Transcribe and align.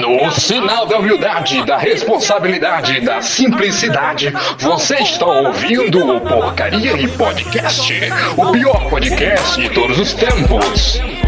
No 0.00 0.30
sinal 0.32 0.86
da 0.86 0.98
humildade, 0.98 1.62
da 1.66 1.76
responsabilidade, 1.76 3.02
da 3.02 3.20
simplicidade, 3.20 4.32
você 4.58 4.94
está 4.96 5.26
ouvindo 5.26 6.16
o 6.16 6.20
Porcaria 6.20 6.92
e 6.92 7.06
Podcast, 7.08 7.92
o 8.34 8.50
pior 8.50 8.88
podcast 8.88 9.60
de 9.60 9.68
todos 9.68 9.98
os 9.98 10.14
tempos. 10.14 11.21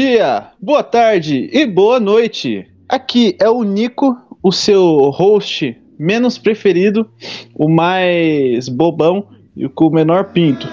Dia, 0.00 0.44
boa 0.58 0.82
tarde 0.82 1.50
e 1.52 1.66
boa 1.66 2.00
noite. 2.00 2.66
Aqui 2.88 3.36
é 3.38 3.50
o 3.50 3.62
Nico, 3.62 4.16
o 4.42 4.50
seu 4.50 5.10
host 5.10 5.76
menos 5.98 6.38
preferido, 6.38 7.06
o 7.54 7.68
mais 7.68 8.66
bobão 8.66 9.26
e 9.54 9.68
com 9.68 9.88
o 9.88 9.92
menor 9.92 10.32
pinto. 10.32 10.66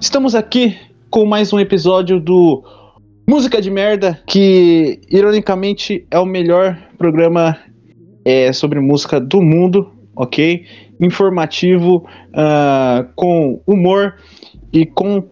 Estamos 0.00 0.34
aqui 0.34 0.74
com 1.10 1.26
mais 1.26 1.52
um 1.52 1.60
episódio 1.60 2.18
do 2.18 2.64
Música 3.28 3.60
de 3.60 3.70
Merda, 3.70 4.18
que 4.26 4.98
ironicamente 5.10 6.06
é 6.10 6.18
o 6.18 6.24
melhor 6.24 6.78
programa 6.96 7.54
é, 8.24 8.50
sobre 8.54 8.80
música 8.80 9.20
do 9.20 9.42
mundo, 9.42 9.92
ok? 10.16 10.64
Informativo, 10.98 12.06
ah, 12.32 13.04
com 13.14 13.60
humor 13.66 14.14
e 14.72 14.86
com 14.86 15.22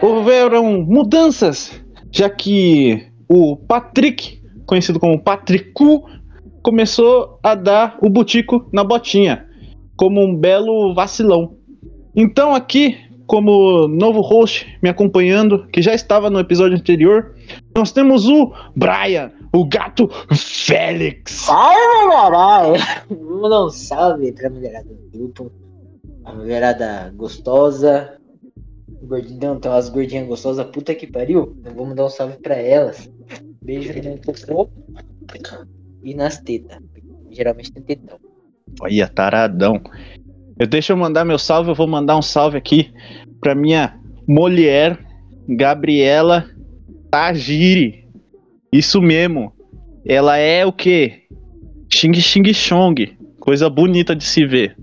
houveram 0.00 0.82
mudanças, 0.82 1.72
já 2.10 2.30
que 2.30 3.06
o 3.28 3.56
Patrick, 3.56 4.40
conhecido 4.66 5.00
como 5.00 5.20
Patricu, 5.20 6.04
começou 6.62 7.38
a 7.42 7.54
dar 7.54 7.98
o 8.00 8.08
butico 8.08 8.68
na 8.72 8.84
botinha, 8.84 9.46
como 9.96 10.22
um 10.22 10.34
belo 10.34 10.94
vacilão. 10.94 11.56
Então 12.14 12.54
aqui, 12.54 12.96
como 13.26 13.88
novo 13.88 14.20
host 14.20 14.66
me 14.82 14.88
acompanhando, 14.88 15.66
que 15.68 15.82
já 15.82 15.94
estava 15.94 16.30
no 16.30 16.38
episódio 16.38 16.76
anterior, 16.76 17.34
nós 17.76 17.92
temos 17.92 18.26
o 18.28 18.52
Brian, 18.74 19.32
o 19.52 19.66
gato 19.66 20.08
Félix. 20.32 21.48
Ai, 21.48 21.76
meu 21.76 22.10
caralho! 22.10 22.74
Dar 23.48 23.64
um 23.64 23.70
salve 23.70 24.32
pra 24.32 24.50
mulherada 24.50 24.88
do 24.88 25.18
grupo. 25.18 25.50
A 26.24 26.32
mulherada 26.32 27.12
gostosa. 27.16 28.17
Gordinhão, 29.02 29.58
tem 29.58 29.70
umas 29.70 29.88
gordinhas 29.88 30.26
gostosas, 30.26 30.66
puta 30.66 30.94
que 30.94 31.06
pariu. 31.06 31.56
Então 31.58 31.74
vamos 31.74 31.94
dar 31.94 32.06
um 32.06 32.10
salve 32.10 32.36
pra 32.38 32.56
elas. 32.56 33.10
Beijo 33.62 33.92
no 33.92 34.18
popô 34.18 34.68
e 36.02 36.14
nas 36.14 36.38
tetas. 36.38 36.78
Geralmente 37.30 37.72
tem 37.72 37.82
tetão. 37.82 38.18
Olha, 38.80 39.08
taradão. 39.08 39.80
Eu 40.58 40.66
deixa 40.66 40.92
eu 40.92 40.96
mandar 40.96 41.24
meu 41.24 41.38
salve, 41.38 41.70
eu 41.70 41.74
vou 41.74 41.86
mandar 41.86 42.16
um 42.16 42.22
salve 42.22 42.56
aqui 42.56 42.92
pra 43.40 43.54
minha 43.54 43.98
mulher, 44.26 44.98
Gabriela 45.48 46.46
Tajiri. 47.10 48.08
Isso 48.72 49.00
mesmo. 49.00 49.52
Ela 50.04 50.36
é 50.36 50.66
o 50.66 50.72
quê? 50.72 51.22
Xing 51.92 52.14
Xing 52.14 52.52
Chong. 52.52 53.16
Coisa 53.38 53.70
bonita 53.70 54.14
de 54.14 54.24
se 54.24 54.44
ver. 54.44 54.76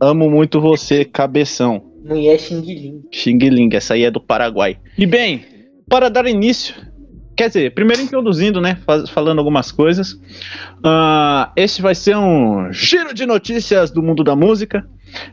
Amo 0.00 0.28
muito 0.28 0.60
você, 0.60 1.04
cabeção. 1.04 1.93
Mulher 2.04 2.38
Xing 2.38 2.60
Ling. 2.60 3.02
Xing 3.10 3.38
Ling, 3.38 3.70
essa 3.72 3.94
aí 3.94 4.04
é 4.04 4.10
do 4.10 4.20
Paraguai. 4.20 4.76
E 4.98 5.06
bem, 5.06 5.44
para 5.88 6.10
dar 6.10 6.26
início, 6.26 6.74
quer 7.34 7.48
dizer, 7.48 7.74
primeiro 7.74 8.02
introduzindo, 8.02 8.60
né, 8.60 8.78
falando 9.12 9.38
algumas 9.38 9.72
coisas. 9.72 10.20
ah, 10.84 11.50
esse 11.56 11.80
vai 11.80 11.94
ser 11.94 12.16
um 12.16 12.70
giro 12.70 13.14
de 13.14 13.24
notícias 13.24 13.90
do 13.90 14.02
mundo 14.02 14.22
da 14.22 14.36
música, 14.36 14.86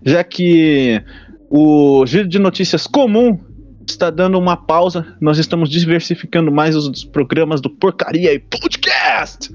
já 0.05 0.23
que 0.23 1.03
o 1.49 2.05
giro 2.05 2.27
de 2.27 2.39
notícias 2.39 2.87
comum 2.87 3.37
está 3.85 4.09
dando 4.09 4.39
uma 4.39 4.55
pausa. 4.55 5.17
Nós 5.19 5.37
estamos 5.37 5.69
diversificando 5.69 6.51
mais 6.51 6.75
os 6.75 7.03
programas 7.03 7.59
do 7.59 7.69
Porcaria 7.69 8.33
e 8.33 8.39
Podcast. 8.39 9.49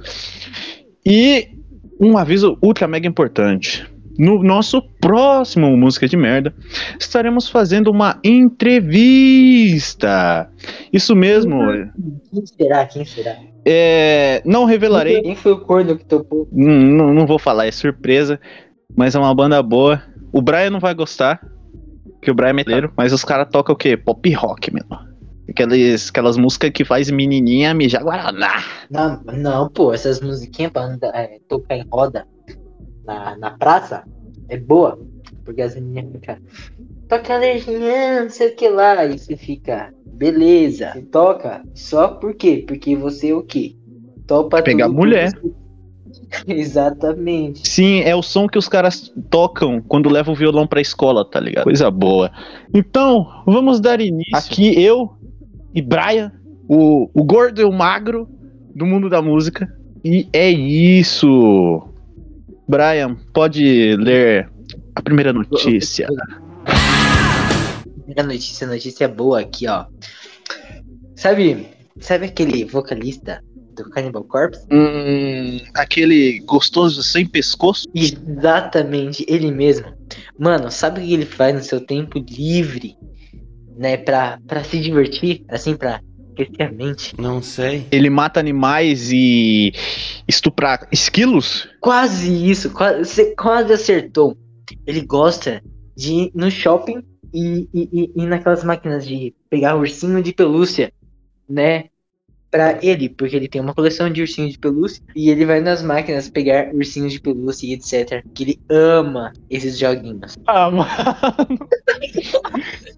E 1.05 1.49
um 1.99 2.19
aviso 2.19 2.59
ultra 2.61 2.87
mega 2.87 3.09
importante. 3.09 3.87
No 4.19 4.43
nosso 4.43 4.81
próximo 5.01 5.77
Música 5.77 6.09
de 6.09 6.17
Merda, 6.17 6.55
estaremos 6.99 7.49
fazendo 7.49 7.91
uma 7.91 8.19
entrevista. 9.17 10.49
Isso 10.93 11.15
mesmo. 11.15 11.59
Quem 12.33 12.47
será? 12.47 12.87
Quem 12.87 13.05
será? 13.05 13.37
É, 13.65 14.41
não 14.45 14.65
revelarei. 14.65 15.21
Quem 15.23 15.35
foi 15.35 15.53
o 15.53 15.61
corno 15.61 15.97
que 15.97 16.05
topou? 16.05 16.49
Não, 16.53 16.73
não- 16.75 17.15
não 17.15 17.27
vou 17.27 17.39
falar, 17.39 17.67
é 17.67 17.73
surpresa. 17.73 18.41
Mas 18.97 19.15
é 19.15 19.19
uma 19.19 19.35
banda 19.35 19.63
boa. 19.63 20.03
O 20.33 20.41
Brian 20.41 20.71
não 20.71 20.81
vai 20.81 20.95
gostar, 20.95 21.41
que 22.23 22.31
o 22.31 22.35
Brian 22.35 22.51
é 22.51 22.53
metaleiro, 22.53 22.93
mas 22.97 23.13
os 23.13 23.25
caras 23.25 23.49
tocam 23.51 23.75
o 23.75 23.79
quê? 23.79 23.97
Pop 23.97 24.33
rock, 24.35 24.73
meu. 24.73 24.85
Aquelas, 25.49 26.09
aquelas 26.11 26.37
músicas 26.37 26.71
que 26.71 26.85
faz 26.85 27.11
menininha 27.11 27.73
mijar 27.75 28.03
Guaraná. 28.03 28.63
Não, 28.91 29.21
não, 29.37 29.69
pô, 29.69 29.93
essas 29.93 30.21
musiquinhas 30.21 30.73
pra 30.73 30.83
andar, 30.83 31.09
é, 31.15 31.39
tocar 31.49 31.77
em 31.77 31.85
roda 31.91 32.27
na, 33.07 33.37
na 33.37 33.51
praça 33.53 34.05
é 34.49 34.57
boa. 34.57 34.99
Porque 35.45 35.63
as 35.63 35.75
meninas 35.75 36.13
ficam. 36.13 36.37
Toca 37.09 37.35
alergia, 37.35 38.23
não 38.23 38.31
sei 38.31 38.49
o 38.49 38.57
que 38.57 38.69
lá. 38.69 39.05
E 39.07 39.19
você 39.19 39.37
fica. 39.37 39.93
Beleza. 40.05 40.93
Você 40.93 41.03
toca 41.03 41.63
só 41.75 42.09
por 42.09 42.35
quê? 42.35 42.65
Porque 42.67 42.97
você 42.97 43.31
é 43.31 43.35
o 43.35 43.43
quê? 43.43 43.77
Topa 44.27 44.63
Pegar 44.63 44.89
mulher. 44.89 45.31
Exatamente. 46.47 47.69
Sim, 47.69 48.01
é 48.01 48.15
o 48.15 48.23
som 48.23 48.49
que 48.49 48.59
os 48.59 48.69
caras 48.69 49.13
tocam 49.31 49.81
quando 49.81 50.09
levam 50.09 50.35
o 50.35 50.37
violão 50.37 50.67
pra 50.67 50.81
escola, 50.81 51.25
tá 51.25 51.39
ligado? 51.39 51.65
Coisa 51.65 51.91
boa. 51.91 52.31
Então, 52.75 53.43
vamos 53.47 53.81
dar 53.81 54.01
início. 54.01 54.37
Aqui 54.37 54.83
eu 54.83 55.13
e 55.75 55.81
Brian, 55.81 56.33
o, 56.69 57.09
o 57.15 57.23
gordo 57.23 57.61
e 57.61 57.65
o 57.65 57.73
magro 57.73 58.29
do 58.75 58.87
mundo 58.87 59.09
da 59.09 59.23
música. 59.23 59.73
E 60.05 60.29
é 60.33 60.51
isso. 60.51 61.83
Brian, 62.69 63.17
pode 63.33 63.97
ler 63.97 64.51
a 64.95 65.03
primeira 65.03 65.33
notícia. 65.33 66.09
Primeira 67.95 68.23
notícia, 68.23 68.67
notícia 68.67 69.09
boa 69.09 69.41
aqui, 69.41 69.69
ó. 69.69 69.87
Sabe, 71.15 71.69
sabe 72.01 72.27
aquele 72.27 72.65
vocalista 72.65 73.43
do 73.77 73.89
Cannibal 73.91 74.25
Corpse? 74.25 74.67
Hum, 74.71 75.61
aquele 75.75 76.41
gostoso 76.41 77.03
sem 77.03 77.27
pescoço. 77.27 77.87
Exatamente, 77.95 79.25
ele 79.29 79.53
mesmo. 79.53 79.93
Mano, 80.39 80.71
sabe 80.71 81.01
o 81.01 81.05
que 81.05 81.15
ele 81.15 81.27
faz 81.27 81.55
no 81.55 81.63
seu 81.63 81.81
tempo 81.81 82.19
livre? 82.19 82.97
Né, 83.77 83.99
pra, 83.99 84.41
pra 84.47 84.65
se 84.65 84.81
divertir, 84.81 85.45
assim, 85.49 85.77
pra 85.77 86.01
esquecer 86.43 86.63
a 86.63 86.73
mente. 86.73 87.15
Não 87.19 87.43
sei. 87.43 87.87
Ele 87.91 88.11
mata 88.11 88.39
animais 88.39 89.11
e 89.13 89.73
estupra 90.29 90.87
esquilos. 90.93 91.69
Quase 91.81 92.51
isso, 92.51 92.71
quase, 92.71 93.05
você 93.05 93.35
quase 93.35 93.73
acertou. 93.73 94.37
Ele 94.87 95.01
gosta 95.01 95.63
de 95.97 96.13
ir 96.13 96.31
no 96.35 96.51
shopping 96.51 97.03
e, 97.33 97.69
e, 97.73 97.89
e, 97.93 98.23
e 98.23 98.27
naquelas 98.27 98.63
máquinas 98.63 99.07
de 99.07 99.35
pegar 99.49 99.77
ursinho 99.77 100.23
de 100.23 100.33
pelúcia, 100.33 100.93
né? 101.49 101.87
Pra 102.57 102.79
ele, 102.81 103.11
porque 103.11 103.37
ele 103.37 103.49
tem 103.49 103.61
uma 103.61 103.75
coleção 103.75 104.09
de 104.11 104.23
ursinhos 104.23 104.53
de 104.53 104.59
pelúcia 104.59 105.03
e 105.15 105.29
ele 105.29 105.45
vai 105.45 105.61
nas 105.61 105.83
máquinas 105.83 106.31
pegar 106.31 106.73
ursinhos 106.73 107.13
de 107.13 107.21
pelúcia 107.21 107.67
e 107.67 107.75
etc. 107.75 108.25
Que 108.35 108.45
ele 108.45 108.61
ama 108.71 109.31
esses 109.51 109.79
joguinhos. 109.79 110.37
Ah, 110.47 110.71
mano. 110.71 110.89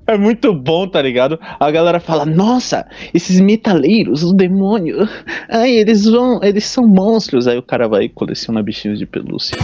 É 0.07 0.17
muito 0.17 0.55
bom, 0.55 0.89
tá 0.89 1.03
ligado? 1.03 1.39
A 1.61 1.71
galera 1.71 2.01
fala, 2.01 2.25
nossa, 2.25 2.87
esses 3.13 3.41
metaleiros, 3.41 4.23
o 4.23 4.33
demônio. 4.33 5.07
Ai, 5.51 5.73
eles 5.73 6.05
vão. 6.07 6.43
Eles 6.43 6.65
são 6.65 6.87
monstros. 6.89 7.47
Aí 7.47 7.59
o 7.59 7.63
cara 7.63 7.87
vai 7.87 8.05
e 8.05 8.09
coleciona 8.09 8.63
bichinhos 8.63 8.99
de 8.99 9.05
pelúcia. 9.05 9.59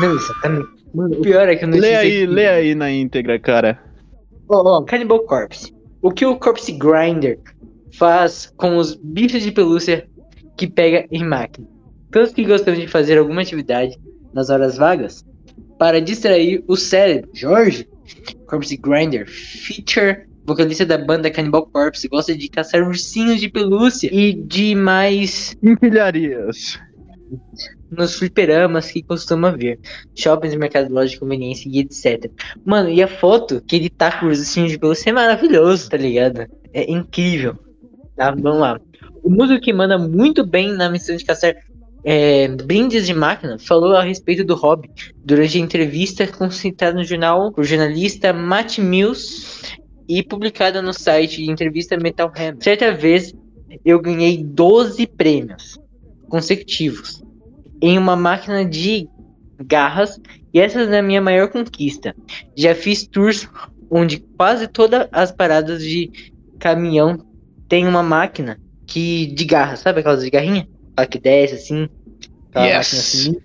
Não, 0.00 0.12
exatamente. 0.12 0.68
Mano, 0.92 1.18
o 1.18 1.20
pior 1.20 1.48
é 1.48 1.54
que 1.54 1.64
eu 1.64 1.68
não 1.68 1.78
Lê 1.78 1.94
aí, 1.94 2.10
se- 2.20 2.26
lê 2.26 2.48
aí 2.48 2.74
na 2.74 2.90
íntegra, 2.90 3.38
cara. 3.38 3.78
Ó, 4.48 4.78
ó, 4.78 4.82
Cannibal 4.82 5.20
Corpse. 5.20 5.72
O 6.02 6.10
que 6.10 6.26
o 6.26 6.36
Corpse 6.36 6.72
Grinder 6.72 7.38
faz 7.96 8.52
com 8.56 8.76
os 8.76 8.94
bichos 8.94 9.42
de 9.42 9.52
pelúcia 9.52 10.08
que 10.56 10.66
pega 10.66 11.06
em 11.10 11.24
máquina? 11.24 11.66
Todos 12.10 12.32
que 12.32 12.44
gostam 12.44 12.74
de 12.74 12.86
fazer 12.86 13.18
alguma 13.18 13.42
atividade 13.42 13.98
nas 14.32 14.50
horas 14.50 14.76
vagas 14.76 15.24
para 15.78 16.00
distrair 16.00 16.64
o 16.66 16.76
cérebro. 16.76 17.30
Jorge, 17.34 17.88
Corpse 18.46 18.76
Grinder 18.76 19.28
feature 19.28 20.26
vocalista 20.46 20.86
da 20.86 20.96
banda 20.96 21.30
Cannibal 21.30 21.66
Corpse, 21.66 22.08
gosta 22.08 22.34
de 22.34 22.48
caçar 22.48 22.82
ursinhos 22.82 23.40
de 23.40 23.48
pelúcia 23.48 24.08
e 24.12 24.32
de 24.32 24.76
mais 24.76 25.56
Empilharias. 25.60 26.78
nos 27.90 28.14
fliperamas 28.14 28.90
que 28.90 29.02
costuma 29.02 29.50
ver, 29.50 29.80
shoppings, 30.14 30.54
mercado, 30.54 30.92
loja 30.92 31.10
de 31.10 31.18
conveniência 31.18 31.68
e 31.68 31.80
etc. 31.80 32.30
Mano, 32.64 32.88
e 32.88 33.02
a 33.02 33.08
foto 33.08 33.60
que 33.60 33.74
ele 33.74 33.90
tá 33.90 34.20
com 34.20 34.26
os 34.26 34.38
ursinhos 34.38 34.70
de 34.70 34.78
pelúcia 34.78 35.10
é 35.10 35.12
maravilhoso, 35.12 35.90
tá 35.90 35.96
ligado? 35.96 36.46
É 36.72 36.90
incrível. 36.90 37.58
Tá, 38.16 38.30
vamos 38.30 38.60
lá. 38.60 38.80
O 39.22 39.30
músico 39.30 39.60
que 39.60 39.72
manda 39.72 39.98
muito 39.98 40.44
bem 40.44 40.72
na 40.72 40.88
missão 40.88 41.14
de 41.14 41.24
caçar 41.24 41.54
é, 42.02 42.48
brindes 42.48 43.04
de 43.04 43.12
máquina 43.12 43.58
falou 43.58 43.96
a 43.96 44.02
respeito 44.02 44.44
do 44.44 44.54
hobby 44.54 44.88
durante 45.24 45.58
a 45.58 45.60
entrevista 45.60 46.26
concentrada 46.26 46.96
no 46.96 47.04
jornal 47.04 47.52
o 47.56 47.64
jornalista 47.64 48.32
Matt 48.32 48.78
Mills 48.78 49.76
e 50.08 50.22
publicada 50.22 50.80
no 50.80 50.94
site 50.94 51.44
de 51.44 51.50
entrevista 51.50 51.96
Metal 51.96 52.32
Hammer. 52.34 52.56
Certa 52.60 52.94
vez 52.94 53.34
eu 53.84 54.00
ganhei 54.00 54.42
12 54.42 55.06
prêmios 55.08 55.78
consecutivos 56.28 57.22
em 57.82 57.98
uma 57.98 58.14
máquina 58.14 58.64
de 58.64 59.08
garras 59.64 60.20
e 60.54 60.60
essa 60.60 60.80
é 60.80 60.98
a 60.98 61.02
minha 61.02 61.20
maior 61.20 61.48
conquista. 61.48 62.14
Já 62.56 62.74
fiz 62.74 63.06
tours 63.06 63.48
onde 63.90 64.20
quase 64.36 64.68
todas 64.68 65.08
as 65.10 65.32
paradas 65.32 65.82
de 65.82 66.32
caminhão 66.58 67.25
tem 67.68 67.86
uma 67.86 68.02
máquina 68.02 68.58
que 68.86 69.26
de 69.26 69.44
garra, 69.44 69.76
sabe 69.76 70.00
aquelas 70.00 70.22
de 70.22 70.30
garrinha? 70.30 70.68
Aquela 70.92 71.06
que 71.06 71.18
desce 71.18 71.54
assim. 71.54 71.88
aquela 72.50 72.66
Yes. 72.66 72.76
máquina 72.76 73.00
assim. 73.00 73.36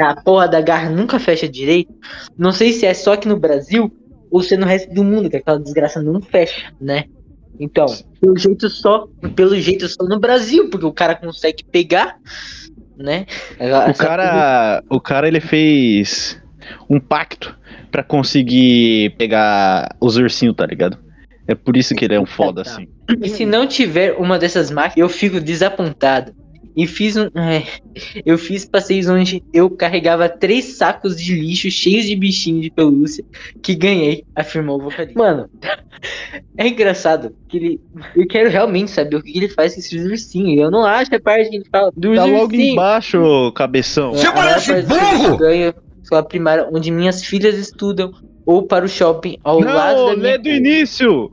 A 0.00 0.22
porra 0.22 0.48
da 0.48 0.60
garra 0.60 0.88
nunca 0.90 1.18
fecha 1.18 1.48
direito. 1.48 1.92
Não 2.36 2.50
sei 2.50 2.72
se 2.72 2.86
é 2.86 2.94
só 2.94 3.12
aqui 3.12 3.28
no 3.28 3.38
Brasil 3.38 3.92
ou 4.30 4.42
se 4.42 4.54
é 4.54 4.56
no 4.56 4.66
resto 4.66 4.92
do 4.92 5.04
mundo, 5.04 5.28
que 5.28 5.36
aquela 5.36 5.60
desgraça 5.60 6.02
não 6.02 6.20
fecha, 6.20 6.72
né? 6.80 7.04
Então, 7.60 7.86
pelo 8.20 8.36
jeito 8.36 8.68
só, 8.70 9.06
pelo 9.36 9.54
jeito 9.60 9.86
só 9.86 10.04
no 10.04 10.18
Brasil, 10.18 10.70
porque 10.70 10.86
o 10.86 10.92
cara 10.92 11.14
consegue 11.14 11.62
pegar, 11.70 12.16
né? 12.96 13.26
O 13.90 13.94
cara, 13.94 14.82
o 14.88 15.00
cara 15.00 15.28
ele 15.28 15.40
fez 15.40 16.40
um 16.88 16.98
pacto 16.98 17.56
pra 17.90 18.02
conseguir 18.02 19.14
pegar 19.18 19.94
os 20.00 20.16
ursinhos, 20.16 20.56
tá 20.56 20.64
ligado? 20.64 20.98
É 21.46 21.54
por 21.54 21.76
isso 21.76 21.94
que 21.94 22.04
ele 22.04 22.14
é 22.14 22.20
um 22.20 22.26
foda 22.26 22.62
assim. 22.62 22.88
E 23.22 23.28
se 23.28 23.44
não 23.44 23.66
tiver 23.66 24.12
uma 24.18 24.38
dessas 24.38 24.70
máquinas, 24.70 24.96
eu 24.98 25.08
fico 25.08 25.40
desapontado. 25.40 26.32
E 26.74 26.86
fiz 26.86 27.16
um. 27.18 27.24
é, 27.38 27.64
eu 28.24 28.38
fiz 28.38 28.64
passeios 28.64 29.06
onde 29.06 29.42
eu 29.52 29.68
carregava 29.68 30.26
três 30.26 30.76
sacos 30.76 31.20
de 31.20 31.34
lixo 31.34 31.70
cheios 31.70 32.06
de 32.06 32.16
bichinho 32.16 32.62
de 32.62 32.70
pelúcia 32.70 33.22
que 33.62 33.74
ganhei, 33.74 34.24
afirmou 34.34 34.78
o 34.80 34.84
vocalista. 34.84 35.18
Mano, 35.18 35.50
é 36.56 36.68
engraçado 36.68 37.36
que 37.46 37.56
ele. 37.58 37.80
Eu 38.16 38.26
quero 38.26 38.48
realmente 38.48 38.90
saber 38.90 39.16
o 39.16 39.22
que 39.22 39.36
ele 39.36 39.48
faz 39.50 39.74
com 39.74 39.80
esses 39.80 40.02
ursinhos. 40.02 40.62
Eu 40.62 40.70
não 40.70 40.82
acho 40.86 41.14
a 41.14 41.20
parte 41.20 41.50
que 41.50 41.56
ele 41.56 41.66
fala 41.70 41.92
dos 41.94 42.16
Tá 42.16 42.24
logo 42.24 42.44
ursinhos. 42.44 42.72
embaixo, 42.72 43.52
cabeção. 43.54 44.14
É, 44.14 44.26
a 44.26 44.32
maior 44.34 44.54
parte 44.54 44.72
do 44.72 44.86
que 45.20 45.26
eu 45.26 45.36
ganho 45.36 45.74
escola 46.02 46.22
primária 46.22 46.68
onde 46.72 46.90
minhas 46.90 47.22
filhas 47.22 47.56
estudam 47.58 48.12
ou 48.46 48.62
para 48.62 48.84
o 48.84 48.88
shopping 48.88 49.36
ao 49.44 49.60
lado 49.60 49.98
Não, 49.98 50.06
da 50.06 50.16
minha 50.16 50.30
lê 50.32 50.38
do 50.38 50.48
início. 50.48 51.30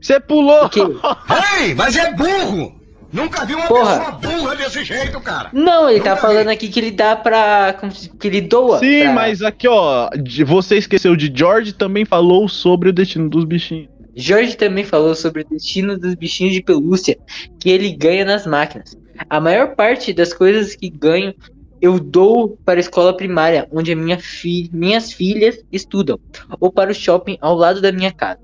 Você 0.00 0.20
pulou. 0.20 0.68
Ei, 1.60 1.74
mas 1.74 1.96
é 1.96 2.12
burro! 2.12 2.76
Nunca 3.10 3.44
vi 3.46 3.54
uma 3.54 3.66
Porra. 3.66 3.98
pessoa 3.98 4.12
burra 4.36 4.54
desse 4.56 4.84
jeito, 4.84 5.18
cara! 5.20 5.48
Não, 5.52 5.88
ele 5.88 6.00
tá 6.00 6.14
falando 6.16 6.48
aqui 6.48 6.68
que 6.68 6.78
ele 6.78 6.90
dá 6.90 7.16
pra. 7.16 7.74
que 8.20 8.26
ele 8.26 8.42
doa. 8.42 8.78
Sim, 8.80 9.04
pra- 9.04 9.12
mas 9.14 9.40
aqui 9.42 9.66
ó, 9.66 10.10
você 10.46 10.76
esqueceu 10.76 11.16
de 11.16 11.32
George 11.34 11.72
também 11.72 12.04
falou 12.04 12.48
sobre 12.48 12.90
o 12.90 12.92
destino 12.92 13.28
dos 13.30 13.44
bichinhos. 13.44 13.88
Jorge 14.14 14.56
também 14.56 14.84
falou 14.84 15.14
sobre 15.14 15.42
o 15.42 15.48
destino 15.48 15.96
dos 15.96 16.14
bichinhos 16.16 16.52
de 16.52 16.60
pelúcia 16.62 17.16
que 17.60 17.70
ele 17.70 17.92
ganha 17.92 18.24
nas 18.24 18.46
máquinas. 18.46 18.96
A 19.30 19.40
maior 19.40 19.74
parte 19.76 20.12
das 20.12 20.34
coisas 20.34 20.74
que 20.76 20.90
ganho 20.90 21.32
eu 21.80 22.00
dou 22.00 22.58
para 22.64 22.78
a 22.78 22.80
escola 22.80 23.16
primária, 23.16 23.68
onde 23.72 23.92
a 23.92 23.96
minha 23.96 24.18
fi- 24.18 24.68
minhas 24.72 25.12
filhas 25.12 25.58
estudam, 25.72 26.18
ou 26.60 26.72
para 26.72 26.90
o 26.90 26.94
shopping 26.94 27.38
ao 27.40 27.54
lado 27.54 27.80
da 27.80 27.92
minha 27.92 28.10
casa. 28.12 28.40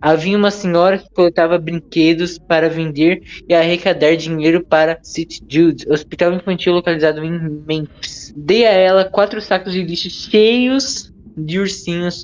Havia 0.00 0.36
uma 0.36 0.50
senhora 0.50 0.98
que 0.98 1.10
coletava 1.10 1.58
brinquedos 1.58 2.38
para 2.38 2.68
vender 2.68 3.22
e 3.48 3.54
arrecadar 3.54 4.16
dinheiro 4.16 4.64
para 4.64 4.98
St. 5.02 5.42
Jude, 5.48 5.86
hospital 5.90 6.32
infantil 6.34 6.72
localizado 6.72 7.24
em 7.24 7.38
Memphis. 7.66 8.32
Dei 8.36 8.64
a 8.64 8.70
ela 8.70 9.04
quatro 9.04 9.40
sacos 9.40 9.72
de 9.72 9.82
lixo 9.82 10.08
cheios 10.08 11.12
de 11.36 11.58
ursinhos. 11.58 12.22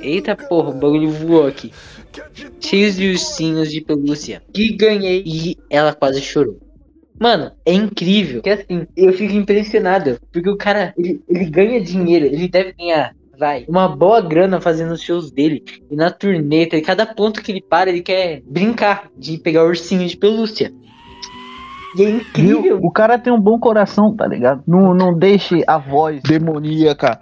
Eita 0.00 0.34
porra, 0.34 0.70
o 0.70 0.74
bagulho 0.74 1.10
voou 1.10 1.46
aqui. 1.46 1.72
Cheios 2.58 2.96
de 2.96 3.10
ursinhos 3.10 3.70
de 3.70 3.82
pelúcia. 3.82 4.42
Que 4.52 4.72
ganhei 4.72 5.22
e 5.26 5.56
ela 5.68 5.94
quase 5.94 6.22
chorou. 6.22 6.58
Mano, 7.18 7.50
é 7.66 7.72
incrível. 7.72 8.40
Que 8.42 8.50
assim, 8.50 8.86
eu 8.96 9.12
fico 9.12 9.34
impressionado. 9.34 10.20
Porque 10.32 10.48
o 10.48 10.56
cara, 10.56 10.94
ele, 10.96 11.20
ele 11.28 11.46
ganha 11.46 11.80
dinheiro. 11.80 12.26
Ele 12.26 12.48
deve 12.48 12.72
ganhar, 12.72 13.14
vai, 13.38 13.64
uma 13.68 13.88
boa 13.88 14.20
grana 14.20 14.60
fazendo 14.60 14.92
os 14.92 15.02
shows 15.02 15.30
dele. 15.30 15.62
E 15.90 15.96
na 15.96 16.10
turnê, 16.10 16.66
tá? 16.66 16.76
e 16.76 16.82
cada 16.82 17.06
ponto 17.06 17.42
que 17.42 17.52
ele 17.52 17.62
para, 17.62 17.88
ele 17.88 18.02
quer 18.02 18.42
brincar 18.44 19.08
de 19.16 19.38
pegar 19.38 19.64
ursinho 19.64 20.06
de 20.06 20.16
pelúcia. 20.16 20.72
E 21.96 22.04
é 22.04 22.10
incrível. 22.10 22.78
O 22.82 22.90
cara 22.90 23.18
tem 23.18 23.32
um 23.32 23.40
bom 23.40 23.58
coração, 23.58 24.14
tá 24.14 24.26
ligado? 24.26 24.62
Não, 24.66 24.92
não 24.92 25.16
deixe 25.16 25.62
a 25.66 25.78
voz 25.78 26.20
demoníaca 26.22 27.18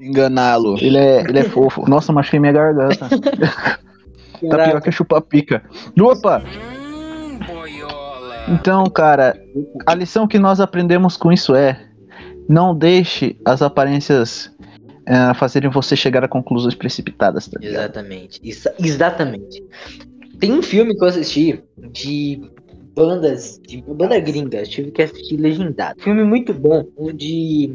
enganá-lo. 0.00 0.76
Ele 0.80 0.96
é, 0.96 1.20
ele 1.22 1.38
é 1.40 1.44
fofo. 1.44 1.88
Nossa, 1.88 2.12
machuquei 2.12 2.38
minha 2.38 2.52
garganta. 2.52 3.08
Tá 4.50 4.64
pior 4.64 4.82
que 4.82 4.92
chupa-pica. 4.92 5.62
Opa! 5.98 6.42
Então, 8.48 8.84
cara, 8.84 9.34
a 9.86 9.94
lição 9.94 10.28
que 10.28 10.38
nós 10.38 10.60
aprendemos 10.60 11.16
com 11.16 11.32
isso 11.32 11.54
é: 11.54 11.85
não 12.48 12.76
deixe 12.76 13.36
as 13.44 13.62
aparências 13.62 14.50
eh, 15.06 15.34
fazerem 15.34 15.70
você 15.70 15.96
chegar 15.96 16.24
a 16.24 16.28
conclusões 16.28 16.74
precipitadas, 16.74 17.48
tá? 17.48 17.58
Exatamente. 17.62 18.40
Exa- 18.42 18.74
exatamente. 18.78 19.62
Tem 20.38 20.52
um 20.52 20.62
filme 20.62 20.94
que 20.94 21.02
eu 21.02 21.08
assisti 21.08 21.62
de 21.92 22.40
bandas, 22.94 23.60
de 23.66 23.82
banda 23.82 24.18
gringa, 24.18 24.58
eu 24.58 24.66
tive 24.66 24.90
que 24.90 25.02
assistir 25.02 25.36
legendado. 25.36 26.00
Filme 26.02 26.24
muito 26.24 26.52
bom, 26.52 26.84
onde, 26.96 27.74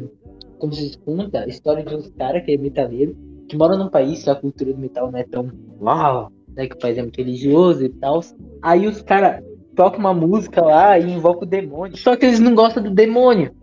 como 0.58 0.72
se 0.72 0.96
conta, 1.04 1.40
a 1.40 1.46
história 1.46 1.84
de 1.84 1.94
uns 1.94 2.08
caras 2.18 2.44
que 2.44 2.52
é 2.52 2.56
metaleiro, 2.58 3.16
que 3.48 3.56
moram 3.56 3.78
num 3.78 3.88
país 3.88 4.24
que 4.24 4.30
a 4.30 4.34
cultura 4.34 4.72
do 4.72 4.78
metal 4.78 5.10
não 5.10 5.18
é 5.18 5.24
tão 5.24 5.50
uau, 5.80 6.30
né, 6.54 6.66
que 6.66 6.74
o 6.74 6.88
é 6.88 7.02
muito 7.02 7.16
religioso 7.16 7.84
e 7.84 7.88
tal. 7.88 8.20
Aí 8.60 8.86
os 8.86 9.00
caras 9.02 9.42
tocam 9.74 10.00
uma 10.00 10.14
música 10.14 10.62
lá 10.62 10.98
e 10.98 11.10
invocam 11.10 11.42
o 11.42 11.46
demônio. 11.46 11.96
Só 11.96 12.16
que 12.16 12.26
eles 12.26 12.40
não 12.40 12.54
gostam 12.54 12.82
do 12.82 12.90
demônio. 12.90 13.54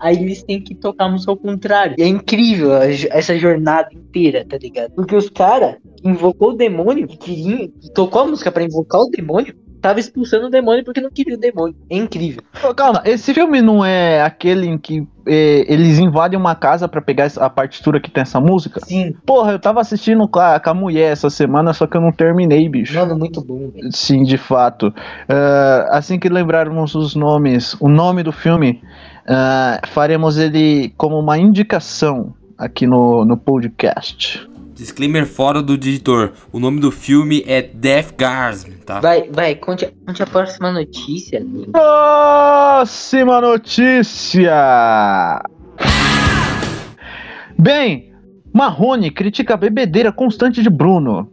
Aí 0.00 0.16
eles 0.16 0.42
têm 0.42 0.60
que 0.60 0.74
tocar 0.74 1.06
a 1.06 1.08
música 1.08 1.32
ao 1.32 1.36
contrário. 1.36 1.96
E 1.98 2.02
é 2.02 2.06
incrível 2.06 2.72
essa 2.74 3.36
jornada 3.36 3.88
inteira, 3.92 4.44
tá 4.48 4.56
ligado? 4.56 4.92
Porque 4.92 5.16
os 5.16 5.28
caras 5.28 5.76
invocou 6.04 6.50
o 6.50 6.56
demônio, 6.56 7.06
que 7.06 7.16
queriam, 7.16 7.68
que 7.80 7.92
tocou 7.92 8.22
a 8.22 8.26
música 8.26 8.50
pra 8.52 8.62
invocar 8.62 9.00
o 9.00 9.10
demônio, 9.10 9.54
tava 9.80 10.00
expulsando 10.00 10.46
o 10.46 10.50
demônio 10.50 10.84
porque 10.84 11.00
não 11.00 11.10
queria 11.10 11.34
o 11.34 11.38
demônio. 11.38 11.76
É 11.88 11.96
incrível. 11.96 12.42
Ô, 12.64 12.74
Calma, 12.74 13.02
esse 13.04 13.32
filme 13.32 13.60
não 13.62 13.84
é 13.84 14.20
aquele 14.22 14.66
em 14.66 14.76
que 14.78 15.06
eh, 15.26 15.64
eles 15.68 15.98
invadem 15.98 16.38
uma 16.38 16.54
casa 16.54 16.88
pra 16.88 17.00
pegar 17.00 17.30
a 17.36 17.50
partitura 17.50 18.00
que 18.00 18.10
tem 18.10 18.22
essa 18.22 18.40
música? 18.40 18.80
Sim, 18.84 19.14
Porra, 19.24 19.52
eu 19.52 19.58
tava 19.58 19.80
assistindo 19.80 20.26
com 20.28 20.40
a, 20.40 20.58
com 20.58 20.70
a 20.70 20.74
mulher 20.74 21.12
essa 21.12 21.30
semana, 21.30 21.72
só 21.72 21.86
que 21.86 21.96
eu 21.96 22.00
não 22.00 22.12
terminei, 22.12 22.68
bicho. 22.68 22.94
mano, 22.94 23.16
muito 23.16 23.40
bom, 23.44 23.70
velho. 23.70 23.90
Sim, 23.92 24.24
de 24.24 24.36
fato. 24.38 24.92
Ah, 25.28 25.88
assim 25.92 26.18
que 26.18 26.28
lembrarmos 26.28 26.94
os 26.94 27.14
nomes, 27.14 27.76
o 27.80 27.88
nome 27.88 28.22
do 28.22 28.32
filme, 28.32 28.82
ah, 29.28 29.80
faremos 29.88 30.38
ele 30.38 30.92
como 30.96 31.18
uma 31.18 31.38
indicação 31.38 32.34
aqui 32.56 32.86
no, 32.86 33.24
no 33.24 33.36
podcast. 33.36 34.48
Disclaimer 34.74 35.26
fora 35.26 35.60
do 35.60 35.74
editor. 35.74 36.32
O 36.52 36.60
nome 36.60 36.78
do 36.80 36.90
filme 36.92 37.42
é 37.46 37.60
Death 37.62 38.14
Gasm, 38.16 38.70
tá? 38.86 39.00
Vai, 39.00 39.28
vai, 39.28 39.54
conte, 39.56 39.84
a- 39.84 39.90
conte 40.06 40.22
a 40.22 40.26
próxima 40.26 40.70
notícia. 40.72 41.40
Link. 41.40 41.70
Próxima 41.72 43.40
notícia! 43.40 44.52
Bem, 47.58 48.12
Marrone 48.52 49.10
critica 49.10 49.54
a 49.54 49.56
bebedeira 49.56 50.12
constante 50.12 50.62
de 50.62 50.70
Bruno. 50.70 51.28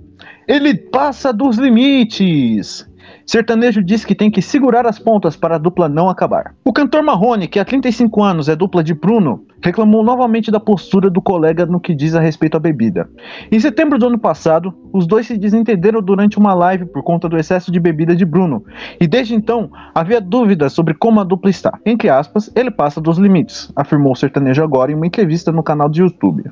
Ele 0.48 0.74
passa 0.76 1.32
dos 1.32 1.58
limites. 1.58 2.88
Sertanejo 3.26 3.84
diz 3.84 4.06
que 4.06 4.14
tem 4.14 4.30
que 4.30 4.42
segurar 4.42 4.86
as 4.86 5.00
pontas 5.00 5.36
para 5.36 5.56
a 5.56 5.58
dupla 5.58 5.90
não 5.90 6.10
acabar. 6.10 6.54
O 6.64 6.72
cantor 6.72 7.02
Marrone, 7.02 7.48
que 7.48 7.60
há 7.60 7.66
35 7.66 8.24
anos 8.24 8.48
é 8.48 8.56
dupla 8.56 8.84
de 8.84 8.94
Bruno, 8.94 9.44
reclamou 9.64 10.04
novamente 10.04 10.52
da 10.52 10.60
postura 10.60 11.10
do 11.10 11.20
colega 11.20 11.66
no 11.66 11.80
que 11.80 11.96
diz 11.96 12.14
a 12.14 12.20
respeito 12.20 12.56
à 12.56 12.60
bebida. 12.60 13.10
Em 13.52 13.60
setembro 13.60 13.98
do 13.98 14.06
ano 14.06 14.20
passado, 14.20 14.72
os 14.94 15.08
dois 15.08 15.26
se 15.26 15.38
desentenderam 15.38 16.04
durante 16.04 16.38
uma 16.38 16.54
live 16.54 16.86
por 16.86 17.02
conta 17.02 17.28
do 17.28 17.36
excesso 17.36 17.72
de 17.72 17.80
bebida 17.80 18.16
de 18.16 18.26
Bruno, 18.26 18.64
e 19.02 19.08
desde 19.08 19.34
então 19.34 19.72
havia 19.94 20.22
dúvidas 20.22 20.74
sobre 20.74 20.94
como 20.94 21.20
a 21.20 21.24
dupla 21.24 21.50
está. 21.50 21.80
Entre 21.84 22.10
aspas, 22.10 22.52
ele 22.56 22.70
passa 22.70 23.02
dos 23.02 23.18
limites, 23.18 23.72
afirmou 23.76 24.14
o 24.14 24.16
sertanejo 24.16 24.64
agora 24.64 24.92
em 24.92 24.96
uma 24.96 25.08
entrevista 25.08 25.52
no 25.52 25.64
canal 25.64 25.90
de 25.90 26.02
YouTube. 26.02 26.44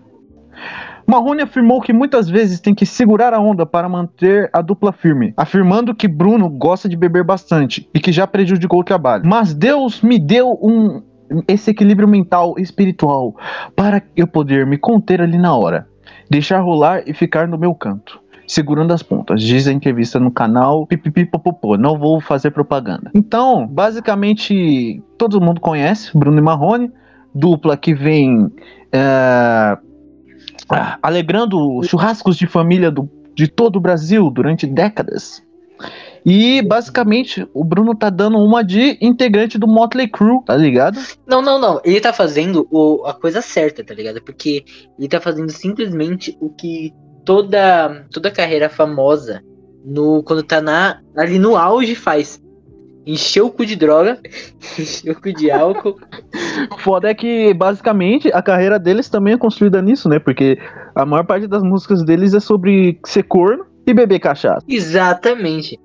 Marrone 1.05 1.41
afirmou 1.41 1.81
que 1.81 1.93
muitas 1.93 2.29
vezes 2.29 2.60
tem 2.60 2.74
que 2.74 2.86
segurar 2.86 3.33
a 3.33 3.39
onda 3.39 3.65
para 3.65 3.89
manter 3.89 4.50
a 4.53 4.62
dupla 4.62 4.91
firme, 4.91 5.33
afirmando 5.36 5.93
que 5.93 6.07
Bruno 6.07 6.50
gosta 6.50 6.88
de 6.88 6.95
beber 6.95 7.24
bastante 7.24 7.89
e 7.93 8.00
que 8.00 8.12
já 8.12 8.25
prejudicou 8.25 8.79
o 8.79 8.83
trabalho. 8.83 9.24
Mas 9.25 9.53
Deus 9.53 10.01
me 10.01 10.17
deu 10.19 10.57
um 10.62 11.01
esse 11.48 11.72
equilíbrio 11.72 12.07
mental 12.07 12.55
e 12.57 12.62
espiritual 12.62 13.36
para 13.75 14.03
eu 14.15 14.27
poder 14.27 14.67
me 14.67 14.77
conter 14.77 15.22
ali 15.22 15.38
na 15.38 15.55
hora, 15.55 15.88
deixar 16.29 16.60
rolar 16.60 17.03
e 17.07 17.13
ficar 17.13 17.48
no 17.48 17.57
meu 17.57 17.74
canto. 17.74 18.22
Segurando 18.45 18.93
as 18.93 19.01
pontas, 19.01 19.41
diz 19.41 19.67
a 19.67 19.72
entrevista 19.72 20.19
no 20.19 20.29
canal 20.29 20.86
Pipipipopopô. 20.86 21.77
Não 21.77 21.98
vou 21.98 22.19
fazer 22.19 22.51
propaganda. 22.51 23.10
Então, 23.15 23.65
basicamente, 23.65 25.01
todo 25.17 25.39
mundo 25.39 25.62
conhece 25.62 26.15
Bruno 26.15 26.38
e 26.38 26.41
Marrone, 26.41 26.91
dupla 27.33 27.77
que 27.77 27.95
vem 27.95 28.51
ah, 28.93 29.79
alegrando 31.01 31.82
churrascos 31.84 32.36
de 32.36 32.48
família 32.48 32.89
do, 32.89 33.10
de 33.36 33.48
todo 33.48 33.77
o 33.77 33.82
Brasil 33.82 34.29
durante 34.29 34.65
décadas. 34.65 35.43
E 36.25 36.62
basicamente 36.62 37.48
o 37.53 37.63
Bruno 37.63 37.93
tá 37.93 38.10
dando 38.10 38.38
uma 38.38 38.63
de 38.63 38.98
integrante 39.01 39.58
do 39.58 39.67
Motley 39.67 40.08
Crue, 40.08 40.43
tá 40.46 40.55
ligado? 40.55 40.98
Não, 41.27 41.41
não, 41.41 41.60
não. 41.60 41.82
Ele 41.84 42.00
tá 42.00 42.13
fazendo 42.13 42.67
o, 42.72 43.05
a 43.05 43.13
coisa 43.13 43.41
certa, 43.41 43.84
tá 43.84 43.93
ligado? 43.93 44.22
Porque 44.22 44.63
ele 44.98 45.08
tá 45.08 45.20
fazendo 45.20 45.51
simplesmente 45.51 46.38
o 46.39 46.50
que 46.50 46.93
toda 47.25 48.05
toda 48.12 48.32
carreira 48.32 48.70
famosa 48.70 49.41
no 49.84 50.24
quando 50.24 50.43
tá 50.43 50.62
na 50.62 51.01
ali 51.15 51.38
no 51.38 51.58
auge 51.58 51.96
faz. 51.96 52.41
Encher 53.05 53.43
o 53.43 53.50
cu 53.50 53.65
de 53.65 53.75
droga, 53.75 54.19
encher 54.79 55.12
o 55.12 55.22
cu 55.22 55.33
de 55.33 55.51
álcool. 55.51 55.98
Foda 56.79 57.10
é 57.10 57.13
que 57.13 57.53
basicamente 57.53 58.31
a 58.33 58.41
carreira 58.41 58.79
deles 58.79 59.10
também 59.10 59.33
é 59.33 59.38
construída 59.38 59.81
nisso, 59.81 60.07
né? 60.07 60.19
Porque 60.19 60.57
a 60.95 61.05
maior 61.05 61.25
parte 61.25 61.48
das 61.48 61.63
músicas 61.63 62.03
deles 62.03 62.33
é 62.33 62.39
sobre 62.39 63.00
ser 63.05 63.24
corno 63.24 63.65
e 63.86 63.93
beber 63.93 64.19
cachaça. 64.19 64.65
Exatamente. 64.67 65.79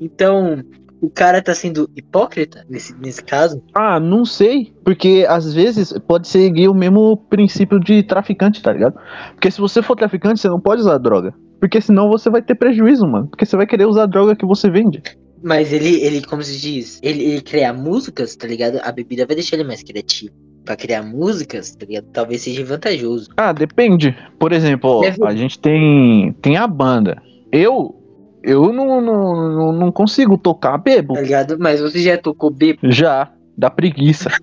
Então, 0.00 0.62
o 1.00 1.08
cara 1.08 1.40
tá 1.40 1.54
sendo 1.54 1.88
hipócrita 1.96 2.64
nesse, 2.68 2.94
nesse 2.98 3.22
caso? 3.22 3.62
Ah, 3.74 4.00
não 4.00 4.24
sei. 4.24 4.72
Porque 4.84 5.24
às 5.28 5.52
vezes 5.54 5.92
pode 6.06 6.28
seguir 6.28 6.68
o 6.68 6.74
mesmo 6.74 7.16
princípio 7.16 7.78
de 7.78 8.02
traficante, 8.02 8.62
tá 8.62 8.72
ligado? 8.72 8.98
Porque 9.34 9.50
se 9.50 9.60
você 9.60 9.80
for 9.80 9.96
traficante, 9.96 10.40
você 10.40 10.48
não 10.48 10.60
pode 10.60 10.82
usar 10.82 10.98
droga. 10.98 11.34
Porque 11.60 11.80
senão 11.80 12.08
você 12.08 12.30
vai 12.30 12.42
ter 12.42 12.54
prejuízo, 12.54 13.06
mano. 13.06 13.28
Porque 13.28 13.46
você 13.46 13.56
vai 13.56 13.66
querer 13.66 13.86
usar 13.86 14.04
a 14.04 14.06
droga 14.06 14.36
que 14.36 14.46
você 14.46 14.70
vende. 14.70 15.02
Mas 15.42 15.72
ele, 15.72 16.00
ele 16.02 16.22
como 16.22 16.42
se 16.42 16.58
diz, 16.60 16.98
ele, 17.02 17.22
ele 17.22 17.40
criar 17.40 17.72
músicas, 17.72 18.36
tá 18.36 18.46
ligado? 18.46 18.78
A 18.82 18.92
bebida 18.92 19.26
vai 19.26 19.36
deixar 19.36 19.56
ele 19.56 19.64
mais 19.66 19.82
criativo. 19.82 20.32
Pra 20.64 20.76
criar 20.76 21.02
músicas, 21.02 21.74
tá 21.74 21.86
ligado? 21.86 22.06
Talvez 22.12 22.42
seja 22.42 22.64
vantajoso. 22.64 23.30
Ah, 23.36 23.52
depende. 23.52 24.14
Por 24.38 24.52
exemplo, 24.52 25.00
Deve- 25.00 25.24
a 25.24 25.34
gente 25.34 25.58
tem, 25.58 26.32
tem 26.42 26.56
a 26.56 26.66
banda. 26.66 27.20
Eu. 27.50 27.94
Eu 28.42 28.72
não, 28.72 29.00
não, 29.00 29.72
não, 29.72 29.92
consigo 29.92 30.38
tocar 30.38 30.78
bebo. 30.78 31.14
Tá 31.14 31.20
ligado? 31.20 31.56
Mas 31.58 31.80
você 31.80 32.00
já 32.00 32.16
tocou 32.16 32.50
bêbado? 32.50 32.90
Já. 32.92 33.32
Dá 33.56 33.68
preguiça. 33.68 34.30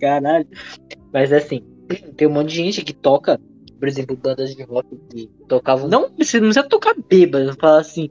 Caralho. 0.00 0.46
Mas 1.12 1.32
assim, 1.32 1.62
tem 2.16 2.28
um 2.28 2.32
monte 2.32 2.50
de 2.50 2.56
gente 2.56 2.84
que 2.84 2.92
toca, 2.92 3.40
por 3.78 3.88
exemplo, 3.88 4.16
bandas 4.16 4.54
de 4.54 4.62
rock 4.64 4.88
que 5.10 5.28
tocavam. 5.48 5.88
Não 5.88 6.10
precisa, 6.10 6.40
não 6.40 6.48
precisa 6.50 6.68
tocar 6.68 6.94
bêbado, 7.08 7.54
falar 7.58 7.80
assim, 7.80 8.10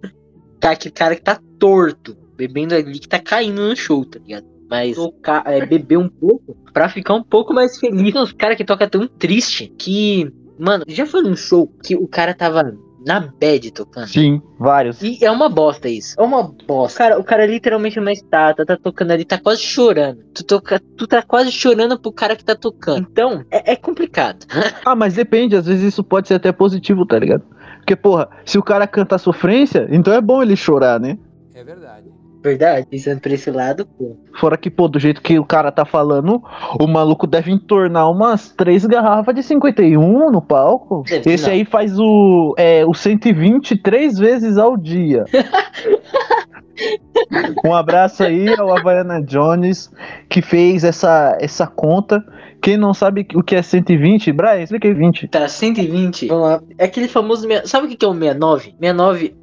tá, 0.66 0.72
aquele 0.72 0.94
cara 0.94 1.16
que 1.16 1.22
tá 1.22 1.40
torto, 1.60 2.18
bebendo 2.36 2.74
ali, 2.74 2.98
que 2.98 3.08
tá 3.08 3.20
caindo 3.20 3.62
no 3.62 3.76
show, 3.76 4.04
tá 4.04 4.20
ligado? 4.20 4.46
Mas 4.68 4.96
tocar, 4.96 5.44
é, 5.46 5.64
beber 5.64 5.98
um 5.98 6.10
pouco 6.10 6.58
pra 6.74 6.90
ficar 6.90 7.14
um 7.14 7.24
pouco 7.24 7.54
mais 7.54 7.78
feliz. 7.78 8.16
Uns 8.16 8.34
caras 8.34 8.58
que 8.58 8.66
toca 8.66 8.90
tão 8.90 9.08
triste 9.08 9.72
que. 9.78 10.32
Mano, 10.58 10.84
já 10.88 11.06
foi 11.06 11.22
num 11.22 11.36
show 11.36 11.72
que 11.84 11.96
o 11.96 12.08
cara 12.08 12.34
tava 12.34 12.76
na 13.06 13.20
bad 13.20 13.72
tocando? 13.72 14.08
Sim, 14.08 14.42
vários. 14.58 15.04
E 15.04 15.24
é 15.24 15.30
uma 15.30 15.50
bosta 15.50 15.88
isso. 15.88 16.20
É 16.20 16.24
uma 16.24 16.42
bosta. 16.42 16.98
Cara, 16.98 17.20
o 17.20 17.24
cara 17.24 17.46
literalmente 17.46 18.00
não 18.00 18.12
está, 18.12 18.52
tá, 18.52 18.66
tá 18.66 18.76
tocando 18.76 19.12
ali, 19.12 19.24
tá 19.24 19.38
quase 19.38 19.62
chorando. 19.62 20.24
Tu, 20.34 20.44
toca, 20.44 20.82
tu 20.98 21.06
tá 21.06 21.22
quase 21.22 21.52
chorando 21.52 22.00
pro 22.00 22.12
cara 22.12 22.36
que 22.36 22.44
tá 22.44 22.56
tocando. 22.56 23.06
Então, 23.12 23.46
é, 23.52 23.74
é 23.74 23.76
complicado. 23.76 24.48
Ah, 24.84 24.96
mas 24.96 25.16
depende, 25.16 25.56
às 25.56 25.66
vezes 25.66 25.94
isso 25.94 26.04
pode 26.04 26.28
ser 26.28 26.36
até 26.36 26.52
positivo, 26.52 27.06
tá 27.06 27.18
ligado? 27.18 27.44
Porque, 27.86 27.96
porra, 27.96 28.28
se 28.44 28.58
o 28.58 28.64
cara 28.64 28.88
canta 28.88 29.20
sofrência, 29.20 29.88
então 29.92 30.12
é 30.12 30.20
bom 30.20 30.42
ele 30.42 30.56
chorar, 30.56 31.00
né? 31.00 31.20
É 31.54 31.64
verdade. 31.64 32.10
Verdade, 32.42 32.88
pensando 32.90 33.22
por 33.22 33.32
esse 33.32 33.52
lado, 33.52 33.86
pô. 33.86 34.18
Fora 34.40 34.58
que, 34.58 34.72
pô, 34.72 34.88
do 34.88 35.00
jeito 35.00 35.22
que 35.22 35.38
o 35.38 35.46
cara 35.46 35.72
tá 35.72 35.86
falando, 35.86 36.44
o 36.80 36.88
maluco 36.88 37.28
deve 37.28 37.52
entornar 37.52 38.10
umas 38.10 38.52
três 38.52 38.86
garrafas 38.88 39.36
de 39.36 39.44
51 39.44 40.32
no 40.32 40.42
palco. 40.42 41.04
Deve 41.08 41.32
Esse 41.32 41.46
não. 41.46 41.54
aí 41.54 41.64
faz 41.64 42.00
o, 42.00 42.56
é, 42.58 42.84
o 42.86 42.94
120 42.94 43.78
três 43.78 44.18
vezes 44.18 44.58
ao 44.58 44.76
dia. 44.76 45.26
um 47.64 47.74
abraço 47.74 48.24
aí 48.24 48.48
ao 48.60 48.76
Havaiana 48.76 49.22
Jones, 49.22 49.92
que 50.28 50.42
fez 50.42 50.84
essa, 50.84 51.38
essa 51.40 51.68
conta. 51.68 52.24
Quem 52.66 52.78
não 52.78 52.96
sabe 52.96 53.28
o 53.36 53.44
que 53.44 53.56
é 53.56 53.62
120, 53.62 54.32
Brian, 54.32 54.64
explica 54.64 54.88
aí 54.88 54.94
20. 54.96 55.28
Tá, 55.28 55.48
120. 55.48 56.26
Vamos 56.26 56.50
lá. 56.50 56.64
É 56.80 56.86
aquele 56.86 57.08
famoso. 57.08 57.48
Sabe 57.64 57.86
o 57.86 57.96
que 57.96 58.04
é 58.04 58.08
o 58.08 58.12
69? 58.12 58.72
69, 58.72 59.36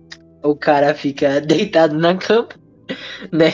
o 0.43 0.57
cara 0.57 0.93
fica 0.93 1.39
deitado 1.41 1.97
na 1.97 2.17
cama, 2.17 2.49
né? 3.31 3.53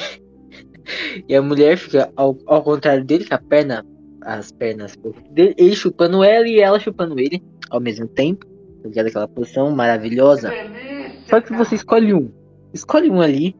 E 1.29 1.35
a 1.37 1.43
mulher 1.43 1.77
fica 1.77 2.11
ao, 2.17 2.39
ao 2.47 2.63
contrário 2.63 3.05
dele, 3.05 3.27
com 3.27 3.35
a 3.35 3.39
perna. 3.39 3.85
As 4.23 4.51
pernas 4.51 4.97
dele, 5.31 5.55
ele 5.59 5.77
chupando 5.77 6.25
ela 6.25 6.49
e 6.49 6.61
ela 6.61 6.81
chupando 6.81 7.21
ele 7.21 7.43
ao 7.71 7.79
mesmo 7.79 8.09
tempo. 8.09 8.47
Tá 8.83 8.89
ligado? 8.89 9.09
Aquela 9.09 9.29
posição 9.29 9.71
maravilhosa. 9.71 10.51
Só 11.29 11.43
que 11.43 11.53
você 11.53 11.75
escolhe 11.75 12.15
um. 12.15 12.33
Escolhe 12.73 13.11
um 13.11 13.21
ali 13.21 13.55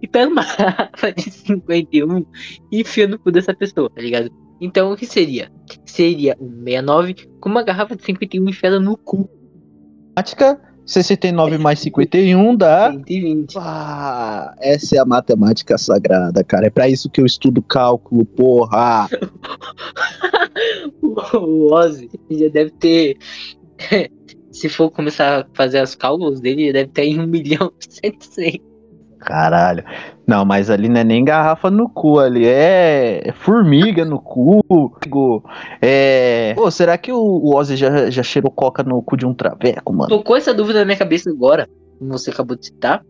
e 0.00 0.06
pega 0.06 0.30
uma 0.30 0.44
garrafa 0.56 1.12
de 1.12 1.28
51 1.28 2.24
e 2.70 2.80
enfia 2.80 3.08
no 3.08 3.18
cu 3.18 3.32
dessa 3.32 3.52
pessoa, 3.52 3.90
tá 3.90 4.00
ligado? 4.00 4.30
Então 4.60 4.92
o 4.92 4.96
que 4.96 5.06
seria? 5.06 5.50
Seria 5.84 6.36
um 6.40 6.64
69 6.64 7.14
com 7.40 7.48
uma 7.48 7.62
garrafa 7.62 7.94
de 7.96 8.04
51 8.04 8.48
enfiada 8.48 8.80
no 8.80 8.96
cu. 8.96 9.28
Matemática, 10.16 10.60
69 10.84 11.58
mais 11.58 11.78
51 11.80 12.56
dá. 12.56 12.90
120. 12.90 13.54
Ah, 13.58 14.54
essa 14.58 14.96
é 14.96 14.98
a 14.98 15.04
matemática 15.04 15.76
sagrada, 15.76 16.42
cara. 16.42 16.66
É 16.66 16.70
pra 16.70 16.88
isso 16.88 17.10
que 17.10 17.20
eu 17.20 17.26
estudo 17.26 17.62
cálculo, 17.62 18.24
porra. 18.24 19.08
O 21.32 21.72
Ozzy 21.72 22.08
já 22.30 22.48
deve 22.48 22.70
ter. 22.72 23.16
Se 24.50 24.68
for 24.68 24.90
começar 24.90 25.40
a 25.40 25.46
fazer 25.54 25.82
os 25.82 25.94
cálculos 25.94 26.40
dele, 26.40 26.66
já 26.66 26.72
deve 26.72 26.88
ter 26.88 27.04
em 27.04 27.20
1 27.20 27.26
milhão 27.26 27.72
e 27.78 27.94
700. 27.94 28.67
Caralho. 29.28 29.84
Não, 30.26 30.42
mas 30.42 30.70
ali 30.70 30.88
não 30.88 31.00
é 31.00 31.04
nem 31.04 31.22
garrafa 31.22 31.70
no 31.70 31.86
cu, 31.86 32.18
ali 32.18 32.46
é 32.46 33.20
é 33.28 33.32
formiga 33.32 34.02
no 34.02 34.18
cu. 34.18 34.64
É. 35.82 36.54
Pô, 36.54 36.70
será 36.70 36.96
que 36.96 37.12
o 37.12 37.18
o 37.18 37.54
Ozzy 37.54 37.76
já, 37.76 38.08
já 38.08 38.22
cheirou 38.22 38.50
coca 38.50 38.82
no 38.82 39.02
cu 39.02 39.18
de 39.18 39.26
um 39.26 39.34
traveco, 39.34 39.92
mano? 39.92 40.08
Tocou 40.08 40.34
essa 40.34 40.54
dúvida 40.54 40.78
na 40.78 40.86
minha 40.86 40.96
cabeça 40.96 41.28
agora, 41.28 41.68
como 41.98 42.10
você 42.10 42.30
acabou 42.30 42.56
de 42.56 42.64
citar. 42.64 43.02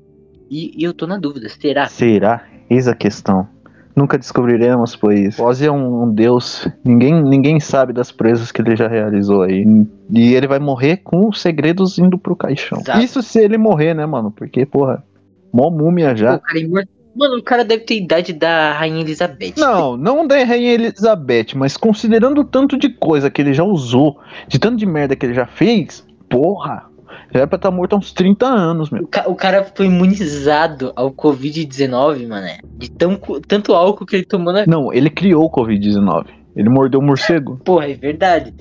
E, 0.51 0.73
e 0.77 0.83
eu 0.83 0.93
tô 0.93 1.07
na 1.07 1.19
dúvida, 1.19 1.49
será? 1.49 1.87
Será? 1.87 2.43
Eis 2.69 2.89
a 2.89 2.97
questão. 2.97 3.47
Nunca 3.95 4.19
descobriremos, 4.19 4.97
pois 4.97 5.39
Ozzy 5.39 5.67
é 5.67 5.73
um, 5.73 6.05
um 6.05 6.13
deus. 6.13 6.69
Ninguém, 6.85 7.23
ninguém 7.23 7.61
sabe 7.61 7.93
das 7.93 8.11
presas 8.11 8.51
que 8.51 8.61
ele 8.61 8.75
já 8.75 8.89
realizou 8.89 9.43
aí. 9.43 9.65
E 10.11 10.35
ele 10.35 10.47
vai 10.49 10.59
morrer 10.59 10.99
com 10.99 11.29
os 11.29 11.41
segredos 11.41 11.99
indo 11.99 12.19
pro 12.19 12.35
caixão. 12.35 12.79
Exato. 12.81 13.01
Isso 13.01 13.23
se 13.23 13.41
ele 13.41 13.59
morrer, 13.59 13.95
né, 13.95 14.07
mano? 14.07 14.31
Porque, 14.31 14.65
porra, 14.65 15.05
mó 15.53 15.71
múmia 15.71 16.15
já. 16.17 16.37
O 16.37 16.41
cara 16.41 16.59
é 16.61 16.99
Mano, 17.17 17.37
o 17.39 17.43
cara 17.43 17.65
deve 17.65 17.83
ter 17.83 17.97
idade 17.97 18.33
da 18.33 18.73
Rainha 18.75 19.01
Elizabeth. 19.01 19.55
Não, 19.57 19.97
não 19.97 20.25
da 20.25 20.37
Rainha 20.45 20.73
Elizabeth, 20.75 21.47
mas 21.57 21.77
considerando 21.77 22.43
o 22.43 22.45
tanto 22.45 22.79
de 22.79 22.89
coisa 22.91 23.29
que 23.29 23.43
ele 23.43 23.53
já 23.53 23.65
usou, 23.65 24.21
de 24.47 24.57
tanto 24.57 24.77
de 24.77 24.87
merda 24.87 25.17
que 25.17 25.27
ele 25.27 25.35
já 25.35 25.45
fez, 25.45 26.07
porra, 26.29 26.85
já 27.33 27.41
era 27.41 27.47
pra 27.49 27.57
estar 27.57 27.73
morto 27.73 27.95
há 27.95 27.99
uns 27.99 28.13
30 28.13 28.47
anos, 28.47 28.91
meu. 28.91 29.03
O, 29.03 29.07
ca- 29.09 29.25
o 29.27 29.35
cara 29.35 29.67
foi 29.75 29.87
imunizado 29.87 30.93
ao 30.95 31.11
Covid-19, 31.11 32.29
mané. 32.29 32.59
De 32.77 32.89
tão, 32.89 33.17
tanto 33.49 33.75
álcool 33.75 34.07
que 34.07 34.15
ele 34.15 34.25
tomou 34.25 34.53
na. 34.53 34.65
Não, 34.65 34.93
ele 34.93 35.11
criou 35.11 35.47
o 35.47 35.51
Covid-19. 35.51 36.27
Ele 36.55 36.69
mordeu 36.69 37.01
o 37.01 37.03
morcego. 37.03 37.61
Porra, 37.65 37.89
é 37.91 37.95
verdade. 37.95 38.55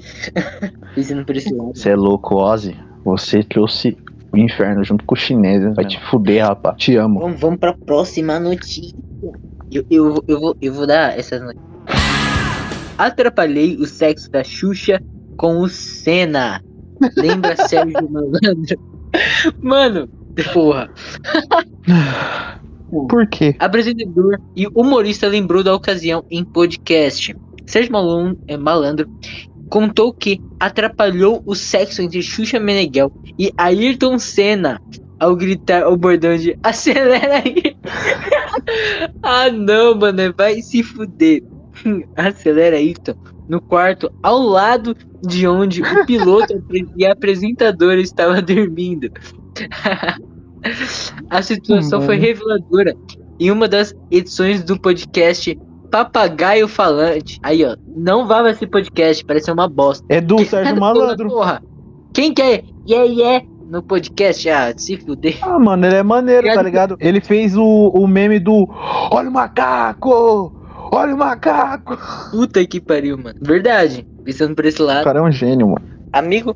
Por 1.26 1.36
esse 1.36 1.54
lado. 1.54 1.72
Você 1.76 1.90
é 1.92 1.96
louco, 1.96 2.36
Ozzy. 2.36 2.76
Você 3.06 3.44
trouxe 3.44 3.96
o 4.38 4.46
inferno 4.46 4.84
junto 4.84 5.04
com 5.06 5.16
o 5.16 5.18
chinês. 5.18 5.62
né? 5.62 5.74
Vai 5.76 5.86
te 5.86 6.00
fuder, 6.10 6.46
rapaz. 6.46 6.78
Te 6.78 6.96
amo. 6.96 7.20
Vamos, 7.20 7.40
vamos 7.40 7.60
pra 7.60 7.74
próxima 7.74 8.40
notícia. 8.40 8.96
Eu, 9.72 9.86
eu, 9.90 10.24
eu, 10.28 10.40
vou, 10.40 10.58
eu 10.62 10.74
vou 10.74 10.88
dar 10.88 11.18
essas 11.18 11.42
notícias. 11.42 11.68
Atrapalhei 12.98 13.76
o 13.78 13.86
sexo 13.86 14.32
da 14.32 14.44
Xuxa 14.44 15.02
com 15.36 15.60
o 15.60 15.68
Senna. 15.68 16.64
Lembra 17.16 17.56
Sérgio 17.68 18.10
Malandro? 18.10 18.80
Mano, 19.62 20.10
porra. 20.54 20.90
Por 23.10 23.28
quê? 23.28 23.56
Apresentador 23.60 24.40
e 24.56 24.68
humorista 24.68 25.28
lembrou 25.28 25.64
da 25.64 25.76
ocasião 25.76 26.26
em 26.32 26.44
podcast. 26.44 27.36
Sérgio 27.66 27.92
Malon, 27.92 28.36
é, 28.48 28.58
Malandro 28.58 29.08
contou 29.70 30.14
que 30.14 30.42
atrapalhou 30.60 31.44
o 31.46 31.54
sexo 31.54 32.02
entre 32.02 32.22
Xuxa 32.22 32.60
Meneghel 32.60 33.12
e 33.38 33.52
Ayrton 33.58 34.18
Senna 34.20 34.82
ao 35.20 35.36
gritar 35.36 35.88
o 35.88 35.98
bordão 35.98 36.38
de 36.38 36.58
acelera 36.64 37.38
aí. 37.44 37.76
ah 39.24 39.50
não, 39.52 39.96
mano, 39.96 40.34
vai 40.38 40.62
se 40.62 40.84
fuder. 40.84 41.44
acelera 42.16 42.78
Ayrton 42.78 43.16
no 43.48 43.62
quarto 43.62 44.12
ao 44.22 44.40
lado 44.40 44.96
de 45.26 45.48
onde 45.48 45.82
o 45.82 46.06
piloto 46.06 46.62
e 46.98 47.06
a 47.06 47.14
apresentadora 47.14 48.00
estavam 48.02 48.42
dormindo. 48.42 49.10
a 51.30 51.42
situação 51.42 52.02
foi 52.02 52.18
reveladora 52.18 52.96
em 53.40 53.52
uma 53.52 53.68
das 53.68 53.96
edições 54.12 54.64
do 54.64 54.80
podcast 54.80 55.58
Papagaio 55.90 56.68
Falante. 56.68 57.40
Aí, 57.42 57.64
ó, 57.64 57.78
não 57.96 58.28
vá 58.28 58.48
esse 58.50 58.68
podcast, 58.68 59.24
parece 59.24 59.52
uma 59.52 59.70
bosta. 59.70 60.06
É 60.10 60.20
do 60.20 60.44
Sérgio 60.44 60.78
Malandro. 60.78 61.30
Porra. 61.30 61.64
Quem 62.14 62.34
quer 62.34 62.64
yeah, 62.88 63.06
yeah 63.06 63.46
no 63.70 63.84
podcast? 63.84 64.50
Ah, 64.50 64.74
se 64.76 64.98
fuder. 64.98 65.38
Ah, 65.42 65.60
mano, 65.60 65.86
ele 65.86 65.96
é 65.96 66.04
maneiro, 66.04 66.48
tá 66.54 66.62
ligado? 66.62 66.96
Ele 67.00 67.20
fez 67.20 67.56
o, 67.56 67.90
o 67.90 68.08
meme 68.08 68.40
do 68.40 68.66
Olha 69.12 69.30
o 69.30 69.32
macaco! 69.32 70.54
Olha 70.92 71.14
o 71.14 71.18
macaco! 71.18 71.98
Puta 72.32 72.66
que 72.66 72.80
pariu, 72.80 73.18
mano. 73.18 73.36
Verdade. 73.42 74.08
Pensando 74.24 74.56
por 74.56 74.66
esse 74.66 74.82
O 74.82 74.86
lado. 74.86 75.04
cara 75.04 75.20
é 75.20 75.22
um 75.22 75.32
gênio, 75.32 75.68
mano. 75.68 75.86
Amigo, 76.14 76.56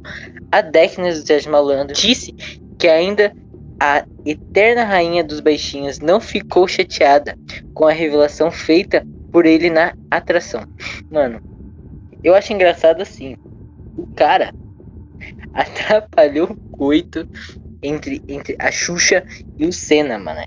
a 0.52 0.62
década 0.62 1.10
do 1.10 1.26
Sérgio 1.26 1.52
Malandro 1.52 1.94
disse 1.94 2.34
que 2.80 2.88
ainda 2.88 3.34
a 3.82 4.04
eterna 4.26 4.84
rainha 4.86 5.24
dos 5.24 5.40
baixinhos 5.40 6.00
não 6.00 6.20
ficou 6.20 6.68
chateada 6.68 7.36
com 7.74 7.86
a 7.86 7.92
revelação 7.92 8.50
feita 8.52 9.06
por 9.32 9.46
ele 9.46 9.70
na 9.70 9.94
atração. 10.10 10.64
Mano, 11.12 11.42
eu 12.24 12.34
acho 12.36 12.54
engraçado 12.54 13.02
assim. 13.02 13.36
O 13.98 14.08
cara 14.16 14.54
atrapalhou 15.54 16.52
o 16.52 16.58
coito 16.72 17.28
entre, 17.82 18.24
entre 18.28 18.56
a 18.60 18.72
Xuxa 18.72 19.26
e 19.58 19.66
o 19.66 19.74
Senna, 19.74 20.18
mano. 20.20 20.46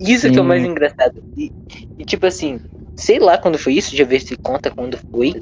Isso 0.00 0.30
que 0.30 0.38
é 0.38 0.42
o 0.42 0.44
mais 0.44 0.62
Sim. 0.62 0.64
engraçado. 0.64 1.22
E, 1.36 1.52
e, 1.98 2.04
tipo 2.04 2.26
assim, 2.26 2.60
sei 2.96 3.18
lá 3.18 3.38
quando 3.38 3.58
foi 3.58 3.74
isso, 3.74 3.90
deixa 3.90 4.02
eu 4.02 4.06
ver 4.08 4.20
se 4.20 4.36
conta 4.42 4.70
quando 4.70 4.98
foi. 5.10 5.32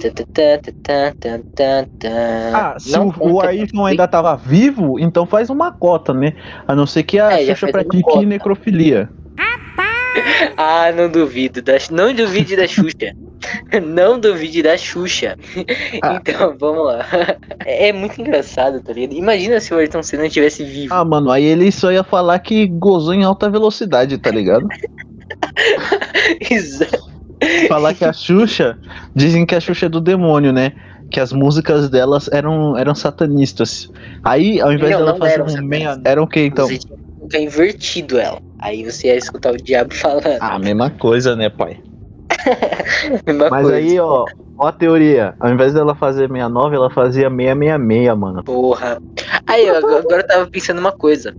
Ah, 2.53 2.79
se 2.79 2.99
Não 2.99 3.09
o, 3.21 3.35
o 3.35 3.41
Ayrton 3.41 3.85
ainda 3.85 4.07
tava 4.09 4.37
vivo, 4.37 4.99
então 4.99 5.27
faz 5.27 5.51
uma 5.51 5.71
cota, 5.73 6.15
né? 6.15 6.35
A 6.67 6.75
não 6.75 6.87
ser 6.87 7.03
que 7.05 7.19
a 7.19 7.33
É, 7.33 7.45
já 7.45 7.55
Xuxa 7.55 7.69
pratique 7.69 8.25
necrofilia. 8.25 9.11
Ah, 10.57 10.91
não 10.93 11.09
duvido. 11.11 11.61
Da, 11.63 11.75
não 11.91 12.15
duvide 12.15 12.57
da 12.57 12.67
Xuxa. 12.67 13.13
não 13.87 14.19
duvide 14.19 14.63
da 14.63 14.77
Xuxa. 14.77 15.37
Ah. 16.03 16.17
Então, 16.21 16.57
vamos 16.59 16.87
lá. 16.87 17.05
É, 17.65 17.89
é 17.89 17.93
muito 17.93 18.21
engraçado, 18.21 18.81
tá 18.83 18.93
ligado? 18.93 19.15
Imagina 19.17 19.61
se 19.61 19.75
o 19.75 19.79
Ayrton 19.79 20.03
Senna 20.03 20.29
tivesse 20.29 20.65
vivo. 20.65 20.95
Ah, 20.95 21.05
mano, 21.05 21.31
aí 21.31 21.45
ele 21.45 21.71
só 21.71 21.93
ia 21.93 22.03
falar 22.03 22.39
que 22.39 22.67
gozou 22.67 23.13
em 23.15 23.25
alta 23.25 23.51
velocidade, 23.51 24.17
tá 24.19 24.31
ligado? 24.31 24.67
Exa- 26.51 26.89
falar 27.69 27.95
que 27.95 28.05
a 28.05 28.13
Xuxa. 28.13 28.79
Dizem 29.15 29.45
que 29.45 29.55
a 29.55 29.61
Xuxa 29.61 29.87
é 29.87 29.89
do 29.89 30.01
demônio, 30.01 30.53
né? 30.53 30.73
Que 31.11 31.21
as 31.21 31.33
músicas 31.33 31.89
delas 31.89 32.29
eram, 32.33 32.77
eram 32.77 32.95
satanistas. 32.95 33.91
Aí, 34.25 34.61
ao 34.61 34.73
invés 34.73 34.93
Não, 34.93 34.99
dela 34.99 35.13
não 35.13 35.19
fazer 35.19 35.35
eram 35.35 35.47
um 35.47 35.63
meia. 35.67 36.01
Era 36.05 36.23
o 36.23 36.27
que 36.27 36.41
então? 36.41 36.69
Colocar 37.27 37.39
invertido 37.39 38.19
ela. 38.19 38.41
Aí 38.59 38.85
você 38.85 39.09
ia 39.09 39.17
escutar 39.17 39.53
o 39.53 39.57
diabo 39.57 39.93
falando. 39.95 40.39
Ah, 40.41 40.59
mesma 40.59 40.91
coisa, 40.91 41.37
né, 41.37 41.51
pai? 41.51 41.79
Mesma 43.27 43.51
Mas 43.51 43.63
coisa. 43.63 43.77
aí, 43.77 43.99
ó, 44.01 44.25
ó 44.59 44.67
a 44.67 44.73
teoria. 44.73 45.35
Ao 45.39 45.51
invés 45.51 45.73
dela 45.75 45.95
fazer 45.95 46.29
69, 46.29 46.77
ela 46.77 46.91
fazia 46.91 47.29
666, 47.29 48.19
mano. 48.19 48.43
Porra. 48.43 49.01
Aí, 49.47 49.71
ó, 49.71 49.77
agora 49.77 50.01
agora 50.01 50.23
eu 50.23 50.27
tava 50.27 50.47
pensando 50.47 50.79
uma 50.79 50.93
coisa. 50.93 51.35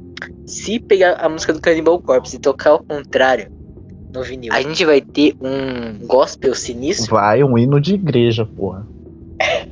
Se 0.46 0.80
pegar 0.80 1.18
a 1.20 1.28
música 1.28 1.54
do 1.54 1.60
Cannibal 1.60 2.00
Corpse 2.00 2.38
e 2.38 2.40
tocar 2.40 2.72
ao 2.72 2.80
contrário 2.80 3.50
no 4.14 4.24
vinil, 4.24 4.54
a 4.54 4.62
gente 4.62 4.86
vai 4.86 5.02
ter 5.02 5.36
um 5.42 6.08
gospel 6.08 6.56
sinistro, 6.56 7.14
Vai, 7.14 7.44
um 7.44 7.58
hino 7.58 7.82
de 7.82 7.96
igreja, 7.96 8.46
porra. 8.46 8.88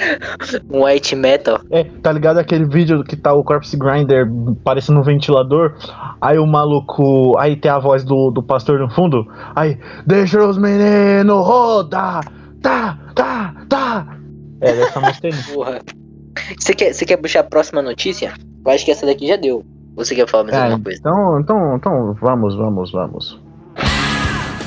um 0.70 0.84
white 0.84 1.14
metal. 1.16 1.60
É, 1.70 1.84
tá 1.84 2.12
ligado 2.12 2.38
aquele 2.38 2.64
vídeo 2.66 3.02
que 3.04 3.16
tá 3.16 3.32
o 3.32 3.42
Corpse 3.44 3.76
Grinder 3.76 4.28
parecendo 4.64 5.00
um 5.00 5.02
ventilador? 5.02 5.74
Aí 6.20 6.38
o 6.38 6.46
maluco. 6.46 7.36
Aí 7.38 7.56
tem 7.56 7.70
a 7.70 7.78
voz 7.78 8.04
do, 8.04 8.30
do 8.30 8.42
pastor 8.42 8.78
no 8.78 8.90
fundo. 8.90 9.26
Aí, 9.54 9.78
deixa 10.06 10.44
os 10.46 10.58
meninos 10.58 11.44
rodar! 11.46 12.24
Tá, 12.62 12.98
tá, 13.14 13.54
tá! 13.68 14.06
É, 14.60 14.72
dessa 14.72 15.00
música 15.00 15.28
aí. 15.28 15.54
Porra. 15.54 15.80
Você 16.58 16.74
quer, 16.74 16.92
você 16.92 17.04
quer 17.04 17.16
puxar 17.16 17.40
a 17.40 17.44
próxima 17.44 17.80
notícia? 17.82 18.32
Eu 18.64 18.70
acho 18.72 18.84
que 18.84 18.90
essa 18.90 19.06
daqui 19.06 19.26
já 19.26 19.36
deu. 19.36 19.64
Você 19.94 20.14
quer 20.14 20.28
falar 20.28 20.44
mais 20.44 20.56
Ah, 20.56 20.64
alguma 20.64 20.82
coisa? 20.84 20.98
então, 21.00 21.40
então, 21.40 21.76
então, 21.76 22.14
vamos, 22.20 22.54
vamos, 22.54 22.92
vamos. 22.92 23.40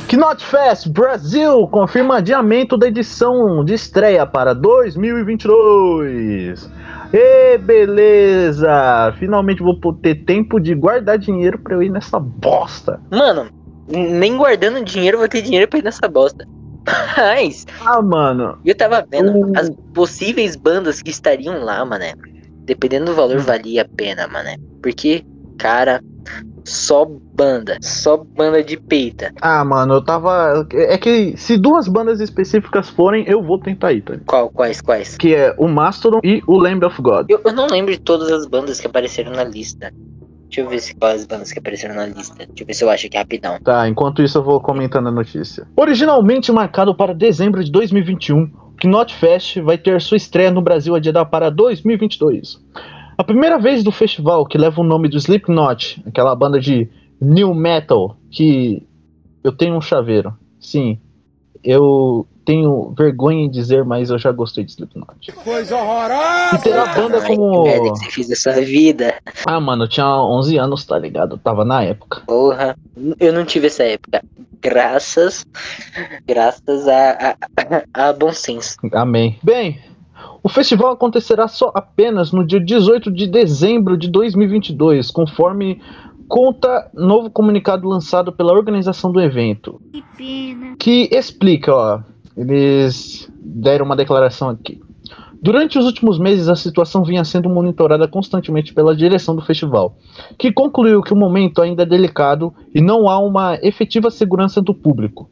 Knot 0.10 0.44
Fest 0.44 0.88
Brasil 0.90 1.68
confirma 1.68 2.18
adiamento 2.18 2.76
da 2.78 2.88
edição 2.88 3.64
de 3.64 3.76
estreia 3.76 4.26
para 4.26 4.54
2022. 4.56 6.70
E 7.14 7.58
beleza! 7.60 9.14
Finalmente 9.20 9.62
vou 9.62 9.76
ter 9.94 10.16
tempo 10.26 10.60
de 10.60 10.74
guardar 10.74 11.18
dinheiro 11.18 11.60
pra 11.60 11.76
eu 11.76 11.84
ir 11.84 11.90
nessa 11.90 12.20
bosta. 12.20 13.00
Mano, 13.12 13.48
nem 13.88 14.36
guardando 14.36 14.84
dinheiro 14.84 15.18
vou 15.20 15.28
ter 15.28 15.42
dinheiro 15.42 15.68
pra 15.68 15.80
ir 15.80 15.84
nessa 15.84 16.08
bosta. 16.08 16.46
Mas, 17.18 17.66
Ah, 17.86 18.02
mano. 18.02 18.58
eu 18.66 18.76
tava 18.76 19.06
vendo 19.10 19.32
Uh. 19.32 19.52
as 19.56 19.70
possíveis 19.94 20.56
bandas 20.56 21.02
que 21.02 21.12
estariam 21.12 21.64
lá, 21.64 21.84
mané. 21.86 22.14
Dependendo 22.66 23.06
do 23.08 23.14
valor, 23.16 23.38
Hum. 23.38 23.42
valia 23.42 23.84
a 23.84 23.88
pena, 23.96 24.28
mané. 24.28 24.56
Porque, 24.82 25.24
cara, 25.58 26.02
só 26.64 27.06
banda. 27.06 27.78
Só 27.82 28.18
banda 28.18 28.64
de 28.64 28.78
peita. 28.78 29.32
Ah, 29.42 29.64
mano, 29.64 29.96
eu 29.96 30.04
tava. 30.04 30.68
É 30.74 30.98
que 30.98 31.36
se 31.38 31.58
duas 31.58 31.88
bandas 31.88 32.20
específicas 32.20 32.90
forem, 32.90 33.24
eu 33.28 33.42
vou 33.42 33.60
tentar 33.60 33.94
ir, 33.94 34.02
tá? 34.02 34.18
Qual, 34.26 34.50
quais, 34.50 34.82
quais? 34.82 35.18
Que 35.18 35.36
é 35.36 35.54
o 35.58 35.68
Mastodon 35.68 36.20
e 36.24 36.42
o 36.48 36.58
Lamb 36.58 36.86
of 36.86 37.02
God. 37.02 37.30
Eu, 37.30 37.42
eu 37.44 37.54
não 37.54 37.68
lembro 37.68 37.92
de 37.92 38.00
todas 38.00 38.32
as 38.32 38.46
bandas 38.46 38.80
que 38.80 38.88
apareceram 38.88 39.32
na 39.32 39.44
lista. 39.44 39.92
Deixa 40.50 40.62
eu 40.62 40.70
ver 40.70 40.80
se 40.80 40.96
quais 40.96 41.22
as 41.22 41.28
bandas 41.28 41.52
que 41.52 41.60
apareceram 41.60 41.96
na 41.96 42.08
lista. 42.08 42.36
Deixa 42.38 42.64
eu 42.64 42.66
ver 42.66 42.74
se 42.74 42.84
eu 42.84 42.90
acho 42.90 43.06
aqui 43.06 43.18
rapidão. 43.18 43.60
Tá, 43.64 43.88
enquanto 43.88 44.24
isso 44.24 44.38
eu 44.38 44.44
vou 44.44 44.60
comentando 44.60 45.08
a 45.08 45.12
notícia. 45.12 45.68
Originalmente 45.76 46.52
marcado 46.52 46.94
para 46.96 47.14
dezembro 47.14 47.64
de 47.64 47.72
2021, 47.72 48.44
o 48.44 48.88
Knot 48.88 49.14
Fest 49.14 49.60
vai 49.60 49.78
ter 49.78 50.02
sua 50.02 50.18
estreia 50.18 50.50
no 50.50 50.62
Brasil 50.62 50.96
adiada 50.96 51.24
para 51.24 51.52
2022. 51.52 52.60
A 53.20 53.24
primeira 53.26 53.60
vez 53.60 53.84
do 53.84 53.92
festival 53.92 54.46
que 54.46 54.58
leva 54.58 54.80
o 54.80 54.84
nome 54.84 55.10
do 55.10 55.18
Slipknot, 55.18 56.02
aquela 56.08 56.34
banda 56.34 56.58
de 56.58 56.90
new 57.20 57.54
metal 57.54 58.16
que 58.32 58.82
eu 59.44 59.52
tenho 59.52 59.76
um 59.76 59.82
chaveiro. 59.82 60.34
Sim, 60.58 60.98
eu 61.62 62.26
tenho 62.46 62.94
vergonha 62.98 63.44
em 63.44 63.50
dizer, 63.50 63.84
mas 63.84 64.10
eu 64.10 64.18
já 64.18 64.32
gostei 64.32 64.64
de 64.64 64.72
Slipknot. 64.72 65.34
Coisa 65.44 65.76
horrorosa! 65.76 66.56
E 66.56 66.58
ter 66.60 66.74
a 66.74 66.86
banda 66.94 67.18
Ai, 67.18 67.28
que 67.28 67.36
como 67.36 67.64
merda 67.64 67.92
que 67.92 68.00
você 68.00 68.10
fez 68.10 68.28
dessa 68.30 68.54
vida. 68.62 69.14
Ah, 69.46 69.60
mano, 69.60 69.84
eu 69.84 69.90
tinha 69.90 70.08
11 70.08 70.58
anos, 70.58 70.86
tá 70.86 70.98
ligado? 70.98 71.34
Eu 71.34 71.40
tava 71.40 71.66
na 71.66 71.84
época. 71.84 72.22
Porra. 72.26 72.78
Eu 73.20 73.34
não 73.34 73.44
tive 73.44 73.68
essa 73.68 73.84
época. 73.84 74.24
Graças. 74.62 75.46
Graças 76.26 76.88
a, 76.88 77.36
a, 77.94 78.10
a 78.10 78.14
bom 78.14 78.32
senso. 78.32 78.78
Amém. 78.94 79.38
Bem, 79.44 79.78
o 80.44 80.50
festival 80.50 80.92
acontecerá 80.92 81.48
só 81.48 81.72
apenas 81.74 82.32
no 82.32 82.46
dia 82.46 82.60
18 82.60 83.12
de 83.12 83.28
dezembro 83.28 83.98
de 83.98 84.10
2022, 84.10 85.12
conforme 85.12 85.82
conta 86.28 86.90
novo 86.94 87.30
comunicado 87.30 87.88
lançado 87.88 88.32
pela 88.32 88.54
organização 88.54 89.12
do 89.12 89.20
evento, 89.20 89.82
Que 89.92 90.04
pena. 90.16 90.76
que 90.78 91.10
explica, 91.12 91.74
ó, 91.74 92.00
eles 92.38 93.30
deram 93.42 93.86
uma 93.86 93.96
declaração 93.96 94.50
aqui. 94.50 94.80
Durante 95.42 95.80
os 95.80 95.86
últimos 95.86 96.20
meses, 96.20 96.50
a 96.50 96.56
situação 96.56 97.04
vinha 97.04 97.24
sendo 97.24 97.50
monitorada 97.50 98.08
constantemente 98.08 98.74
pela 98.74 98.96
direção 98.96 99.36
do 99.36 99.42
festival, 99.42 99.98
que 100.38 100.52
concluiu 100.52 101.02
que 101.02 101.14
o 101.14 101.18
momento 101.18 101.62
ainda 101.62 101.84
é 101.84 101.86
delicado 101.86 102.54
e 102.76 102.82
não 102.82 103.08
há 103.08 103.18
uma 103.20 103.56
efetiva 103.64 104.12
segurança 104.12 104.62
do 104.62 104.74
público. 104.74 105.30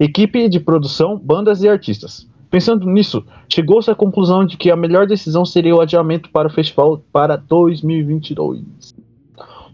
Equipe 0.00 0.48
de 0.48 0.58
produção, 0.58 1.18
bandas 1.22 1.62
e 1.62 1.68
artistas. 1.68 2.26
Pensando 2.52 2.86
nisso, 2.86 3.24
chegou-se 3.48 3.90
à 3.90 3.94
conclusão 3.94 4.44
de 4.44 4.58
que 4.58 4.70
a 4.70 4.76
melhor 4.76 5.06
decisão 5.06 5.42
seria 5.42 5.74
o 5.74 5.80
adiamento 5.80 6.28
para 6.28 6.48
o 6.48 6.50
festival 6.50 7.02
para 7.10 7.34
2022. 7.34 8.94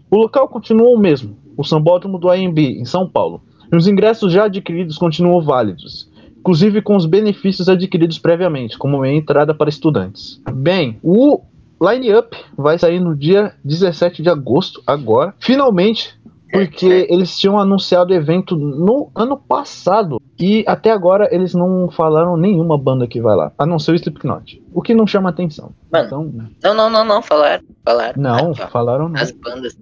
O 0.09 0.15
local 0.15 0.47
continuou 0.47 0.95
o 0.95 0.97
mesmo, 0.97 1.35
o 1.57 1.63
Sambódromo 1.65 2.17
do 2.17 2.29
AMB, 2.29 2.57
em 2.57 2.85
São 2.85 3.05
Paulo, 3.05 3.41
e 3.69 3.75
os 3.75 3.85
ingressos 3.85 4.31
já 4.31 4.45
adquiridos 4.45 4.97
continuam 4.97 5.41
válidos, 5.41 6.09
inclusive 6.37 6.81
com 6.81 6.95
os 6.95 7.05
benefícios 7.05 7.67
adquiridos 7.67 8.17
previamente, 8.17 8.77
como 8.77 8.99
meia 8.99 9.17
entrada 9.17 9.53
para 9.53 9.69
estudantes. 9.69 10.41
Bem, 10.49 10.97
o 11.03 11.41
line-up 11.81 12.33
vai 12.57 12.79
sair 12.79 13.01
no 13.01 13.13
dia 13.13 13.55
17 13.63 14.23
de 14.23 14.29
agosto, 14.29 14.81
agora. 14.87 15.35
Finalmente, 15.37 16.17
Porque 16.51 17.07
eles 17.09 17.37
tinham 17.37 17.59
anunciado 17.59 18.11
o 18.11 18.15
evento 18.15 18.55
no 18.55 19.11
ano 19.15 19.37
passado. 19.37 20.19
E 20.39 20.63
até 20.67 20.89
agora 20.91 21.27
eles 21.31 21.53
não 21.53 21.89
falaram 21.91 22.35
nenhuma 22.37 22.77
banda 22.77 23.07
que 23.07 23.21
vai 23.21 23.35
lá. 23.35 23.51
A 23.57 23.65
não 23.65 23.77
ser 23.77 23.91
o 23.91 23.95
Slipknot. 23.95 24.61
O 24.73 24.81
que 24.81 24.93
não 24.95 25.05
chama 25.05 25.29
atenção. 25.29 25.71
Mano, 25.91 26.05
Então, 26.05 26.33
Não, 26.63 26.73
não, 26.73 26.89
não, 26.89 27.05
não, 27.05 27.21
falaram. 27.21 27.63
Falaram. 27.85 28.21
não, 28.21 28.51
Aqui, 28.51 28.71
falaram 28.71 29.09
não. 29.09 29.19
As 29.21 29.31
bandas. 29.31 29.77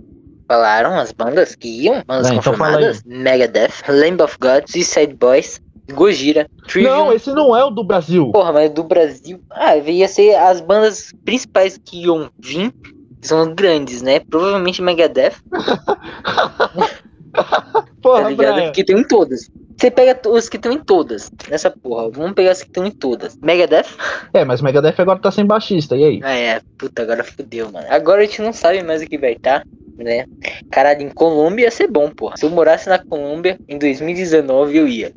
Falaram 0.47 0.97
as 0.97 1.11
bandas 1.11 1.55
que 1.55 1.67
iam, 1.83 2.01
bandas 2.07 2.27
É, 2.31 2.35
então 2.35 2.53
confirmadas. 2.53 3.03
Megadeth, 3.05 3.83
Lamb 3.89 4.21
of 4.23 4.37
God, 4.39 4.63
Suicide 4.65 5.13
Boys, 5.13 5.61
Gojira, 5.93 6.49
Trivium. 6.67 6.89
Não, 6.89 7.13
esse 7.13 7.31
não 7.33 7.55
é 7.55 7.63
o 7.65 7.69
do 7.69 7.83
Brasil. 7.83 8.31
Porra, 8.31 8.53
mas 8.53 8.71
do 8.71 8.83
Brasil. 8.83 9.41
Ah, 9.51 9.75
ia 9.75 10.07
ser 10.07 10.35
as 10.35 10.61
bandas 10.61 11.13
principais 11.25 11.77
que 11.77 12.03
iam 12.03 12.29
vir. 12.39 12.73
São 13.21 13.53
grandes, 13.53 14.01
né? 14.01 14.19
Provavelmente 14.19 14.81
Megadeth, 14.81 15.33
Porra, 18.01 18.23
tá 18.23 18.29
ligado? 18.29 18.55
Brian. 18.55 18.71
Que 18.71 18.83
tem 18.83 18.97
em 18.97 19.03
todas. 19.03 19.49
Você 19.77 19.91
pega 19.91 20.19
os 20.27 20.49
que 20.49 20.57
estão 20.57 20.71
em 20.71 20.79
todas. 20.79 21.31
Nessa 21.49 21.69
porra. 21.69 22.09
Vamos 22.09 22.33
pegar 22.33 22.51
os 22.51 22.61
que 22.61 22.67
estão 22.67 22.85
em 22.85 22.91
todas. 22.91 23.37
Megadeth? 23.37 23.85
É, 24.33 24.43
mas 24.43 24.61
Megadeth 24.61 24.95
agora 24.97 25.19
tá 25.19 25.29
sem 25.29 25.45
baixista, 25.45 25.95
e 25.95 26.03
aí? 26.03 26.19
Ah, 26.23 26.33
é. 26.33 26.61
Puta, 26.77 27.03
agora 27.03 27.23
fudeu, 27.23 27.71
mano. 27.71 27.85
Agora 27.89 28.21
a 28.21 28.25
gente 28.25 28.41
não 28.41 28.51
sabe 28.51 28.81
mais 28.81 29.03
o 29.03 29.05
que 29.05 29.17
vai 29.17 29.33
estar, 29.33 29.63
né? 29.97 30.25
Caralho, 30.71 31.03
em 31.03 31.09
Colômbia 31.09 31.65
ia 31.65 31.71
ser 31.71 31.87
bom, 31.87 32.09
porra. 32.09 32.37
Se 32.37 32.45
eu 32.45 32.49
morasse 32.49 32.89
na 32.89 32.97
Colômbia, 32.97 33.59
em 33.67 33.77
2019 33.77 34.77
eu 34.77 34.87
ia. 34.87 35.13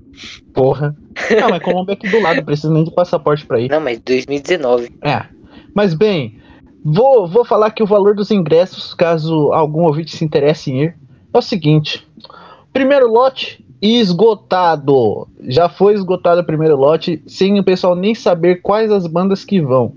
Porra. 0.52 0.94
Não, 1.40 1.48
mas 1.48 1.62
Colômbia 1.62 1.92
é 1.92 1.96
aqui 1.96 2.08
do 2.08 2.20
lado, 2.20 2.44
precisa 2.44 2.72
nem 2.72 2.84
de 2.84 2.94
passaporte 2.94 3.46
pra 3.46 3.60
ir. 3.60 3.70
Não, 3.70 3.80
mas 3.80 3.98
2019. 4.00 4.94
É. 5.02 5.24
Mas 5.74 5.94
bem, 5.94 6.38
vou, 6.84 7.26
vou 7.26 7.44
falar 7.44 7.70
que 7.70 7.82
o 7.82 7.86
valor 7.86 8.14
dos 8.14 8.30
ingressos, 8.30 8.94
caso 8.94 9.52
algum 9.52 9.84
ouvinte 9.84 10.16
se 10.16 10.24
interesse 10.24 10.70
em 10.70 10.82
ir, 10.84 10.96
é 11.32 11.38
o 11.38 11.42
seguinte: 11.42 12.06
primeiro 12.72 13.10
lote 13.10 13.64
esgotado. 13.80 15.26
Já 15.40 15.68
foi 15.68 15.94
esgotado 15.94 16.40
o 16.40 16.44
primeiro 16.44 16.76
lote, 16.76 17.22
sem 17.26 17.58
o 17.58 17.64
pessoal 17.64 17.94
nem 17.94 18.14
saber 18.14 18.60
quais 18.62 18.92
as 18.92 19.06
bandas 19.06 19.44
que 19.44 19.60
vão. 19.60 19.94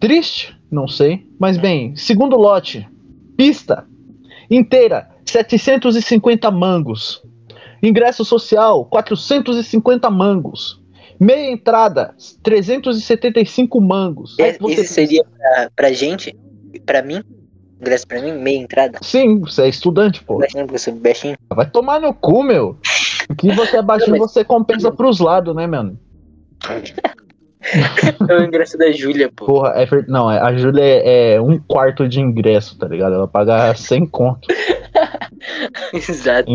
Triste? 0.00 0.56
Não 0.70 0.88
sei. 0.88 1.26
Mas 1.38 1.58
bem, 1.58 1.94
segundo 1.94 2.36
lote, 2.36 2.88
pista 3.36 3.86
inteira, 4.50 5.08
750 5.24 6.50
mangos. 6.50 7.22
Ingresso 7.82 8.24
social, 8.24 8.84
450 8.86 10.10
mangos. 10.10 10.81
Meia 11.22 11.52
entrada, 11.52 12.16
375 12.42 13.80
mangos. 13.80 14.36
Aí 14.40 14.56
Esse, 14.72 14.88
seria 14.88 15.22
pra, 15.24 15.70
pra 15.76 15.92
gente, 15.92 16.36
pra 16.84 17.00
mim, 17.00 17.22
ingresso 17.80 18.08
pra 18.08 18.20
mim, 18.20 18.32
meia 18.32 18.58
entrada. 18.58 18.98
Sim, 19.02 19.38
você 19.38 19.62
é 19.62 19.68
estudante, 19.68 20.20
pô. 20.24 20.38
Baixinho, 20.38 20.66
baixinho. 20.96 21.36
Vai 21.54 21.70
tomar 21.70 22.00
no 22.00 22.12
cu, 22.12 22.42
meu. 22.42 22.76
O 23.30 23.36
que 23.36 23.52
você 23.52 23.76
é 23.76 23.82
baixinho, 23.82 24.18
você 24.18 24.44
compensa 24.44 24.90
pros 24.90 25.20
lados, 25.20 25.54
né, 25.54 25.64
mano? 25.64 25.96
É 28.28 28.36
o 28.38 28.42
ingresso 28.42 28.76
da 28.76 28.90
Júlia, 28.90 29.30
pô. 29.30 29.46
Porra, 29.46 29.74
é 29.76 29.86
não, 30.08 30.28
é- 30.28 30.40
a 30.40 30.52
Júlia 30.56 30.82
é, 30.82 31.34
é 31.34 31.40
um 31.40 31.60
quarto 31.60 32.08
de 32.08 32.20
ingresso, 32.20 32.76
tá 32.76 32.88
ligado? 32.88 33.14
Ela 33.14 33.28
paga 33.28 33.72
100 33.72 34.04
conto. 34.06 34.48
Exato. 35.92 36.50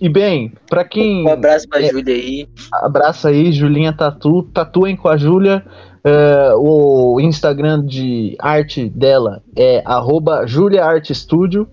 E 0.00 0.08
bem, 0.08 0.52
pra 0.68 0.84
quem 0.84 1.24
Um 1.24 1.32
abraço 1.32 1.68
pra 1.68 1.82
É. 1.82 1.88
Júlia 1.90 2.14
aí. 2.14 2.48
abraça 2.72 3.28
aí, 3.28 3.52
Julinha 3.52 3.92
Tatu, 3.92 4.42
tatuem 4.44 4.96
com 4.96 5.08
a 5.08 5.16
Júlia. 5.16 5.64
É, 6.06 6.52
o 6.56 7.18
Instagram 7.20 7.84
de 7.84 8.36
arte 8.38 8.90
dela 8.90 9.42
é 9.56 9.82
arroba 9.86 10.46
Julia 10.46 10.84
Art 10.84 11.10
Studio. 11.10 11.66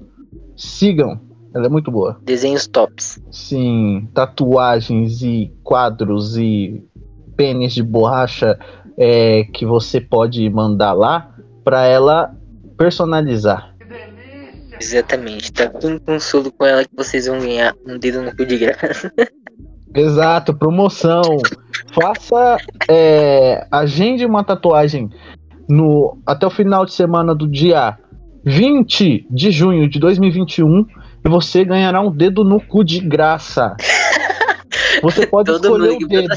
Sigam, 0.56 1.20
ela 1.54 1.66
é 1.66 1.70
muito 1.70 1.92
boa. 1.92 2.18
Desenhos 2.24 2.66
tops. 2.68 3.22
Sim, 3.30 4.08
tatuagens 4.14 5.22
e 5.22 5.52
quadros 5.64 6.38
e 6.38 6.82
pênis 7.36 7.74
de 7.74 7.84
borracha 7.84 8.58
é, 8.98 9.44
que 9.54 9.66
você 9.66 10.00
pode 10.00 10.50
mandar 10.50 10.94
lá 10.94 11.36
pra 11.64 11.86
ela 11.86 12.34
personalizar. 12.78 13.71
Exatamente. 14.82 15.54
Tá 15.54 15.70
com 15.70 15.90
um 15.90 16.00
consolo 16.00 16.52
com 16.52 16.66
ela 16.66 16.84
que 16.84 16.96
vocês 16.96 17.28
vão 17.28 17.40
ganhar 17.40 17.76
um 17.86 18.00
dedo 18.00 18.22
no 18.24 18.36
cu 18.36 18.44
de 18.46 18.58
graça. 18.58 19.14
Exato, 19.94 20.56
promoção. 20.56 21.22
Faça, 21.94 22.58
é, 22.90 23.68
agende 23.70 24.26
uma 24.26 24.44
tatuagem 24.44 25.10
no 25.70 26.18
até 26.26 26.48
o 26.48 26.50
final 26.50 26.86
de 26.86 26.94
semana 26.94 27.36
do 27.36 27.48
dia 27.48 27.98
20 28.44 29.28
de 29.30 29.52
junho 29.52 29.88
de 29.88 30.00
2021 30.00 30.86
e 31.24 31.30
você 31.30 31.64
ganhará 31.64 32.02
um 32.02 32.12
dedo 32.12 32.44
no 32.44 32.60
cu 32.60 32.84
de 32.84 33.02
graça. 33.02 33.76
Você 35.02 35.26
pode 35.26 35.52
escolher 35.52 35.92
o 35.92 35.98
que 35.98 36.08
dedo. 36.08 36.36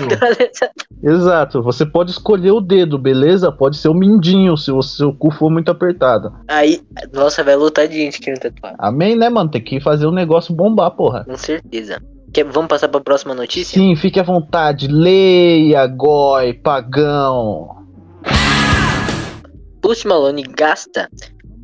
Exato, 1.03 1.63
você 1.63 1.85
pode 1.85 2.11
escolher 2.11 2.53
o 2.53 2.61
dedo, 2.61 2.99
beleza? 2.99 3.53
Pode 3.53 3.77
ser 3.77 3.89
o 3.89 3.95
mindinho 3.95 4.57
se 4.57 4.73
o 4.73 4.83
seu 4.83 5.13
cu 5.13 5.31
for 5.31 5.51
muito 5.51 5.71
apertado. 5.71 6.33
Aí, 6.49 6.81
nossa, 7.13 7.45
vai 7.45 7.57
lotar 7.57 7.87
de 7.87 7.97
gente 7.97 8.21
querendo 8.21 8.41
tatuar. 8.41 8.75
Amém, 8.79 9.17
né, 9.17 9.29
mano? 9.29 9.51
Tem 9.51 9.63
que 9.63 9.81
fazer 9.81 10.07
o 10.07 10.13
negócio 10.13 10.55
bombar, 10.55 10.91
porra. 10.93 11.25
Com 11.25 11.37
certeza. 11.37 12.01
Quer, 12.33 12.45
vamos 12.45 12.69
passar 12.69 12.89
pra 12.89 13.01
próxima 13.01 13.35
notícia? 13.35 13.79
Sim, 13.79 13.95
fique 13.95 14.19
à 14.19 14.23
vontade. 14.23 14.89
Leia, 14.89 15.87
goi, 15.87 16.53
pagão. 16.55 17.85
Post 19.81 20.09
Malone 20.09 20.43
gasta 20.43 21.09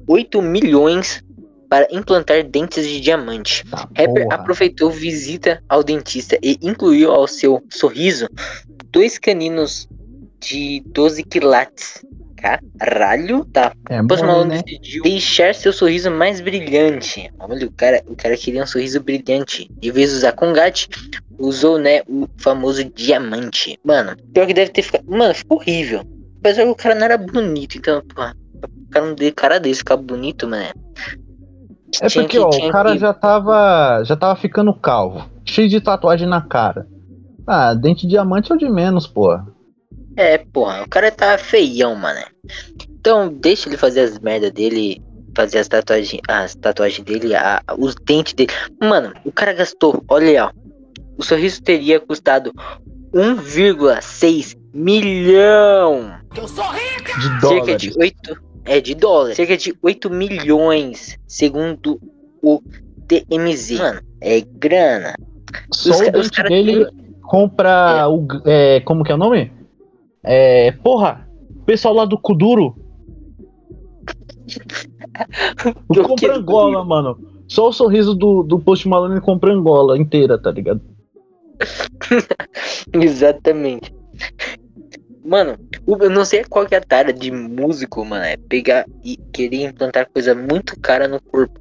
8 0.07 0.43
milhões 0.43 1.25
para 1.71 1.87
implantar 1.93 2.43
dentes 2.43 2.87
de 2.87 3.01
diamante. 3.01 3.65
Tá, 3.71 3.89
Rapper 3.97 4.25
porra. 4.25 4.35
aproveitou 4.35 4.91
visita 4.91 5.63
ao 5.69 5.85
dentista 5.85 6.37
e 6.43 6.59
incluiu 6.61 7.13
ao 7.13 7.29
seu 7.29 7.63
sorriso 7.71 8.29
dois 8.91 9.19
caninos 9.19 9.89
de 10.41 10.83
12 10.87 11.23
quilates. 11.23 12.05
Caralho, 12.37 13.45
tá. 13.45 13.73
É 13.89 14.03
Post 14.03 14.25
Malone 14.25 14.57
né? 14.57 14.63
decidiu 14.63 15.03
deixar 15.03 15.55
seu 15.55 15.73
sorriso 15.73 16.11
mais 16.11 16.41
brilhante. 16.41 17.31
Olha, 17.39 17.67
o 17.67 17.71
cara, 17.71 18.03
o 18.07 18.17
cara 18.17 18.37
queria 18.37 18.63
um 18.63 18.67
sorriso 18.67 18.99
brilhante. 19.01 19.71
Em 19.81 19.91
vez 19.91 20.11
de 20.11 20.17
usar 20.17 20.33
congate, 20.33 20.89
usou, 21.39 21.79
né, 21.79 22.01
o 22.09 22.27
famoso 22.39 22.83
diamante. 22.83 23.79
Mano, 23.85 24.17
pior 24.33 24.47
que 24.47 24.55
deve 24.55 24.71
ter 24.71 24.83
ficado. 24.83 25.05
Mano, 25.07 25.35
ficou 25.35 25.59
horrível. 25.59 26.03
Apesar 26.39 26.63
que 26.63 26.71
o 26.71 26.75
cara 26.75 26.95
não 26.95 27.05
era 27.05 27.19
bonito, 27.19 27.77
então, 27.77 28.03
porra. 28.03 28.35
O 28.55 28.91
cara 28.91 29.07
não 29.07 29.15
deu 29.15 29.33
cara 29.35 29.61
desse 29.61 29.81
ficar 29.81 29.99
bonito, 29.99 30.49
mano. 30.49 30.73
É 32.03 32.07
Tinha 32.09 32.25
porque, 32.25 32.39
que- 32.39 32.43
ó, 32.65 32.69
o 32.69 32.71
cara 32.73 32.93
que- 32.93 32.99
já 32.99 33.13
tava, 33.13 34.03
já 34.05 34.17
tava 34.17 34.37
ficando 34.37 34.73
calvo, 34.75 35.29
cheio 35.45 35.69
de 35.69 35.81
tatuagem 35.81 36.29
na 36.29 36.41
cara. 36.41 36.87
Ah, 37.47 37.75
dente 37.75 38.03
de 38.03 38.09
diamante 38.11 38.53
é 38.53 38.55
o 38.55 38.59
de 38.59 38.69
menos, 38.69 39.07
pô. 39.07 39.39
É, 40.17 40.39
porra, 40.39 40.83
o 40.83 40.89
cara 40.89 41.11
tá 41.11 41.37
feião, 41.39 41.95
mano. 41.97 42.21
Então, 43.01 43.29
deixa 43.33 43.69
ele 43.69 43.77
fazer 43.77 44.01
as 44.03 44.19
merda 44.19 44.51
dele, 44.51 45.03
fazer 45.37 45.59
as 45.59 45.69
tatuagens, 45.69 46.21
as 46.29 46.55
tatuagens 46.55 47.05
dele, 47.05 47.35
a- 47.35 47.63
os 47.79 47.95
dentes 47.95 48.35
dele. 48.35 48.51
Mano, 48.81 49.13
o 49.25 49.33
cara 49.33 49.53
gastou, 49.53 50.03
olha 50.09 50.27
aí, 50.29 50.39
ó. 50.39 50.51
O 51.19 51.25
sorriso 51.25 51.63
teria 51.63 51.99
custado 52.01 52.53
1,6 53.13 54.55
milhão. 54.73 56.13
De 56.35 56.49
Cerca 56.49 57.41
dólares. 57.41 57.83
de 57.83 57.93
8, 57.99 58.37
é 58.71 58.81
de 58.81 58.95
dólar. 58.95 59.35
Cerca 59.35 59.57
de 59.57 59.75
8 59.83 60.09
milhões, 60.09 61.19
segundo 61.27 62.01
o 62.41 62.63
TMZ. 63.09 63.79
Mano, 63.79 64.01
é 64.21 64.41
grana. 64.41 65.15
Só 65.73 65.91
os 65.91 66.01
o 66.01 66.13
dente 66.13 66.31
cara 66.31 66.49
dele 66.49 66.87
compra 67.21 68.09
o. 68.09 68.29
É, 68.47 68.79
como 68.81 69.03
que 69.03 69.11
é 69.11 69.15
o 69.17 69.19
nome? 69.19 69.53
É. 70.23 70.71
Porra! 70.71 71.29
o 71.51 71.65
Pessoal 71.65 71.95
lá 71.95 72.05
do 72.05 72.17
Kuduro. 72.17 72.77
O 75.89 75.95
Do 75.95 76.03
compra 76.03 76.37
Angola, 76.37 76.85
mano. 76.85 77.19
Só 77.47 77.69
o 77.69 77.73
sorriso 77.73 78.15
do, 78.15 78.43
do 78.43 78.59
Post 78.59 78.89
Malone 78.89 79.21
compra 79.21 79.53
Angola 79.53 79.99
inteira, 79.99 80.39
tá 80.39 80.51
ligado? 80.51 80.81
Exatamente. 82.95 83.93
Mano, 85.31 85.57
eu 85.87 86.11
não 86.11 86.25
sei 86.25 86.43
qual 86.43 86.67
que 86.67 86.75
é 86.75 86.79
a 86.79 86.81
tara 86.81 87.13
de 87.13 87.31
músico, 87.31 88.05
mano. 88.05 88.25
É 88.25 88.37
pegar 88.37 88.85
e 89.05 89.17
querer 89.33 89.67
implantar 89.67 90.11
coisa 90.13 90.35
muito 90.35 90.77
cara 90.81 91.07
no 91.07 91.23
corpo. 91.23 91.61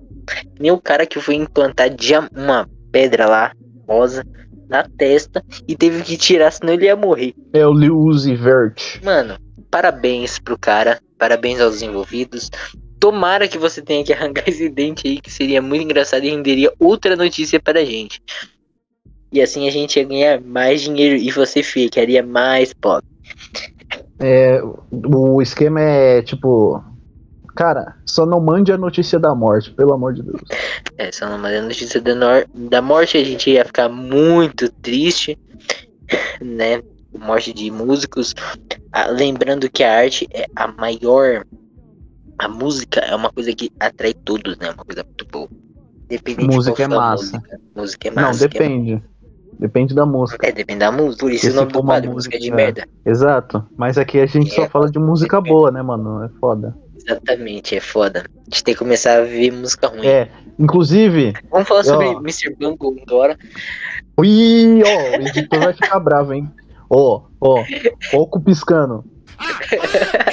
Nem 0.60 0.72
o 0.72 0.82
cara 0.82 1.06
que 1.06 1.22
foi 1.22 1.36
implantar 1.36 1.88
uma 2.36 2.68
pedra 2.92 3.28
lá, 3.28 3.54
rosa, 3.88 4.26
na 4.68 4.82
testa 4.98 5.46
e 5.68 5.76
teve 5.76 6.02
que 6.02 6.18
tirar, 6.18 6.50
senão 6.50 6.74
ele 6.74 6.86
ia 6.86 6.96
morrer. 6.96 7.36
É 7.54 7.64
o 7.64 7.72
Lil 7.72 7.96
Uzi 7.96 8.34
Vert. 8.34 9.04
Mano, 9.04 9.38
parabéns 9.70 10.40
pro 10.40 10.58
cara, 10.58 11.00
parabéns 11.20 11.62
aos 11.62 11.84
envolvidos. 11.84 12.50
Tomara 13.00 13.48
que 13.48 13.60
você 13.60 13.84
tenha 13.84 14.04
que 14.04 14.12
arrancar 14.14 14.50
esse 14.50 14.68
dente 14.68 15.08
aí, 15.08 15.22
que 15.22 15.30
seria 15.30 15.62
muito 15.62 15.84
engraçado 15.84 16.24
e 16.24 16.32
renderia 16.32 16.74
outra 16.80 17.16
notícia 17.16 17.60
para 17.60 17.82
a 17.82 17.86
gente. 17.86 18.20
E 19.32 19.40
assim 19.44 19.68
a 19.68 19.72
gente 19.72 20.00
ia 20.00 20.06
ganhar 20.06 20.42
mais 20.42 20.82
dinheiro 20.82 21.16
e 21.16 21.30
você 21.30 21.62
ficaria 21.62 22.24
mais 22.24 22.74
pobre. 22.74 23.19
É, 24.20 24.60
o 24.92 25.42
esquema 25.42 25.80
é 25.82 26.22
tipo. 26.22 26.84
Cara, 27.56 27.96
só 28.06 28.26
não 28.26 28.40
mande 28.40 28.72
a 28.72 28.78
notícia 28.78 29.20
da 29.20 29.36
morte, 29.36 29.72
pelo 29.72 29.94
amor 29.94 30.14
de 30.14 30.24
Deus. 30.24 30.42
É, 30.98 31.12
só 31.12 31.28
não 31.28 31.38
mandei 31.38 31.58
a 31.60 31.62
notícia 31.64 32.00
da, 32.00 32.16
nor- 32.16 32.48
da 32.54 32.82
morte, 32.82 33.18
a 33.18 33.24
gente 33.24 33.50
ia 33.50 33.66
ficar 33.66 33.90
muito 33.90 34.72
triste, 34.82 35.38
né? 36.42 36.82
Morte 37.18 37.52
de 37.54 37.70
músicos. 37.72 38.34
Ah, 38.94 39.08
lembrando 39.08 39.70
que 39.70 39.84
a 39.84 39.98
arte 40.00 40.28
é 40.32 40.46
a 40.56 40.68
maior. 40.68 41.44
A 42.38 42.48
música 42.48 43.02
é 43.02 43.14
uma 43.16 43.30
coisa 43.32 43.54
que 43.54 43.70
atrai 43.80 44.14
todos, 44.14 44.58
né? 44.58 44.68
Uma 44.68 44.86
coisa 44.86 45.04
muito 45.04 45.26
boa. 45.26 45.50
Depende 46.08 46.46
Música 46.46 46.76
de 46.78 46.84
é 46.84 46.88
massa. 46.88 47.24
Música. 47.38 47.60
música 47.76 48.08
é 48.08 48.12
Não, 48.12 48.22
massa. 48.24 48.48
que 48.48 48.58
é- 48.58 48.62
depende. 49.58 49.94
Da 49.96 50.06
música. 50.06 50.48
É, 50.48 50.52
depende 50.52 50.80
da 50.80 50.92
música. 50.92 51.22
Por 51.26 51.32
isso 51.32 51.48
E 51.48 51.52
o 51.52 51.54
nome 51.56 51.72
do 51.72 51.84
quadro, 51.84 52.12
música 52.12 52.38
de 52.38 52.52
merda. 52.52 52.88
Exato. 53.06 53.66
Mas 53.78 53.98
aqui 53.98 54.20
a 54.20 54.26
gente 54.26 54.54
só 54.54 54.64
É, 54.64 54.70
fala 54.70 54.90
de 54.92 55.00
música 55.00 55.40
boa, 55.42 55.72
né, 55.72 55.82
mano? 55.82 56.24
É 56.24 56.30
foda. 56.40 56.76
Exatamente, 56.96 57.76
é 57.76 57.80
foda. 57.80 58.26
A 58.36 58.44
gente 58.50 58.64
tem 58.64 58.74
que 58.74 58.80
começar 58.80 59.18
a 59.20 59.22
ver 59.22 59.52
música 59.52 59.88
ruim. 59.88 60.06
É. 60.06 60.30
Inclusive, 60.60 61.34
Vamos 61.50 61.68
falar 61.68 61.84
sobre 61.84 62.08
Ó. 62.08 62.20
Mr. 62.20 62.54
Bungle 62.60 63.02
agora. 63.08 63.38
ui, 64.20 64.82
ó, 64.86 65.18
o 65.18 65.22
editor 65.28 65.60
vai 65.60 65.74
ficar 65.74 66.00
bravo, 66.02 66.34
hein? 66.34 66.52
Ó, 66.90 67.22
ó, 67.40 67.64
pouco 68.12 68.42
piscando. 68.42 69.06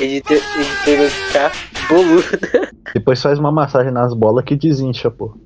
Editor, 0.00 0.36
editor 0.36 0.96
vai 0.98 1.08
ficar 1.08 1.52
Depois 2.94 3.20
faz 3.20 3.38
uma 3.38 3.52
massagem 3.52 3.92
nas 3.92 4.14
bolas 4.14 4.44
que 4.44 4.56
desincha, 4.56 5.10
pô. 5.10 5.36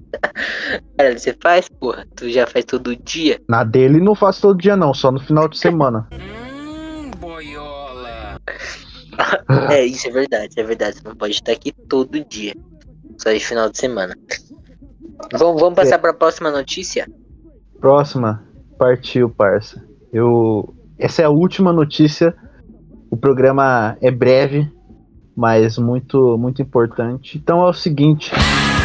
Cara, 0.96 1.18
você 1.18 1.36
faz, 1.40 1.68
porra. 1.68 2.06
Tu 2.16 2.30
já 2.30 2.46
faz 2.46 2.64
todo 2.64 2.94
dia. 2.96 3.40
Na 3.48 3.64
dele 3.64 4.00
não 4.00 4.14
faço 4.14 4.42
todo 4.42 4.60
dia, 4.60 4.76
não, 4.76 4.94
só 4.94 5.10
no 5.10 5.20
final 5.20 5.48
de 5.48 5.58
semana. 5.58 6.08
Hum, 6.20 7.10
boiola. 7.18 8.38
É, 9.70 9.84
isso 9.84 10.08
é 10.08 10.10
verdade, 10.10 10.54
é 10.56 10.62
verdade. 10.62 10.96
Você 10.96 11.08
não 11.08 11.16
pode 11.16 11.34
estar 11.34 11.52
aqui 11.52 11.72
todo 11.72 12.24
dia. 12.24 12.54
Só 13.18 13.32
de 13.32 13.40
final 13.40 13.68
de 13.68 13.78
semana. 13.78 14.16
Vamos, 15.32 15.60
vamos 15.60 15.74
passar 15.74 15.98
pra 15.98 16.14
próxima 16.14 16.50
notícia? 16.50 17.06
Próxima, 17.80 18.42
partiu, 18.78 19.28
parça. 19.28 19.84
Eu. 20.12 20.74
Essa 20.98 21.22
é 21.22 21.24
a 21.24 21.30
última 21.30 21.72
notícia. 21.72 22.34
O 23.10 23.16
programa 23.16 23.96
é 24.00 24.10
breve, 24.10 24.70
mas 25.36 25.78
muito, 25.78 26.36
muito 26.38 26.60
importante. 26.62 27.38
Então 27.38 27.64
é 27.64 27.70
o 27.70 27.72
seguinte: 27.72 28.32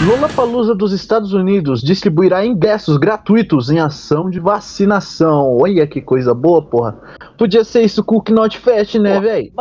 Lollapalooza 0.08 0.75
dos 0.75 0.91
Estados 0.91 1.34
Unidos 1.34 1.81
distribuirá 1.81 2.45
ingressos 2.45 2.97
gratuitos 2.97 3.69
em 3.69 3.79
ação 3.79 4.29
de 4.29 4.39
vacinação. 4.39 5.58
Olha 5.58 5.88
que 5.88 6.01
coisa 6.01 6.34
boa, 6.34 6.62
porra. 6.62 6.97
Podia 7.38 7.63
ser 7.63 7.81
isso 7.84 8.03
com 8.03 8.17
o 8.17 8.21
Knot 8.21 8.58
Fest, 8.58 8.95
né, 8.95 9.19
velho? 9.19 9.51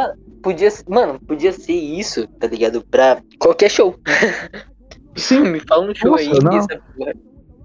Podia, 0.42 0.68
mano, 0.88 1.18
podia 1.26 1.52
ser 1.52 1.72
isso, 1.72 2.26
tá 2.38 2.46
ligado? 2.46 2.84
Pra 2.90 3.22
qualquer 3.38 3.70
show. 3.70 3.96
Sim. 5.16 5.40
Me 5.50 5.60
fala 5.60 5.90
um 5.90 5.94
show 5.94 6.10
Nossa, 6.10 6.22
aí, 6.22 6.38
não. 6.42 6.52
essa 6.58 6.80
porra. 6.96 7.12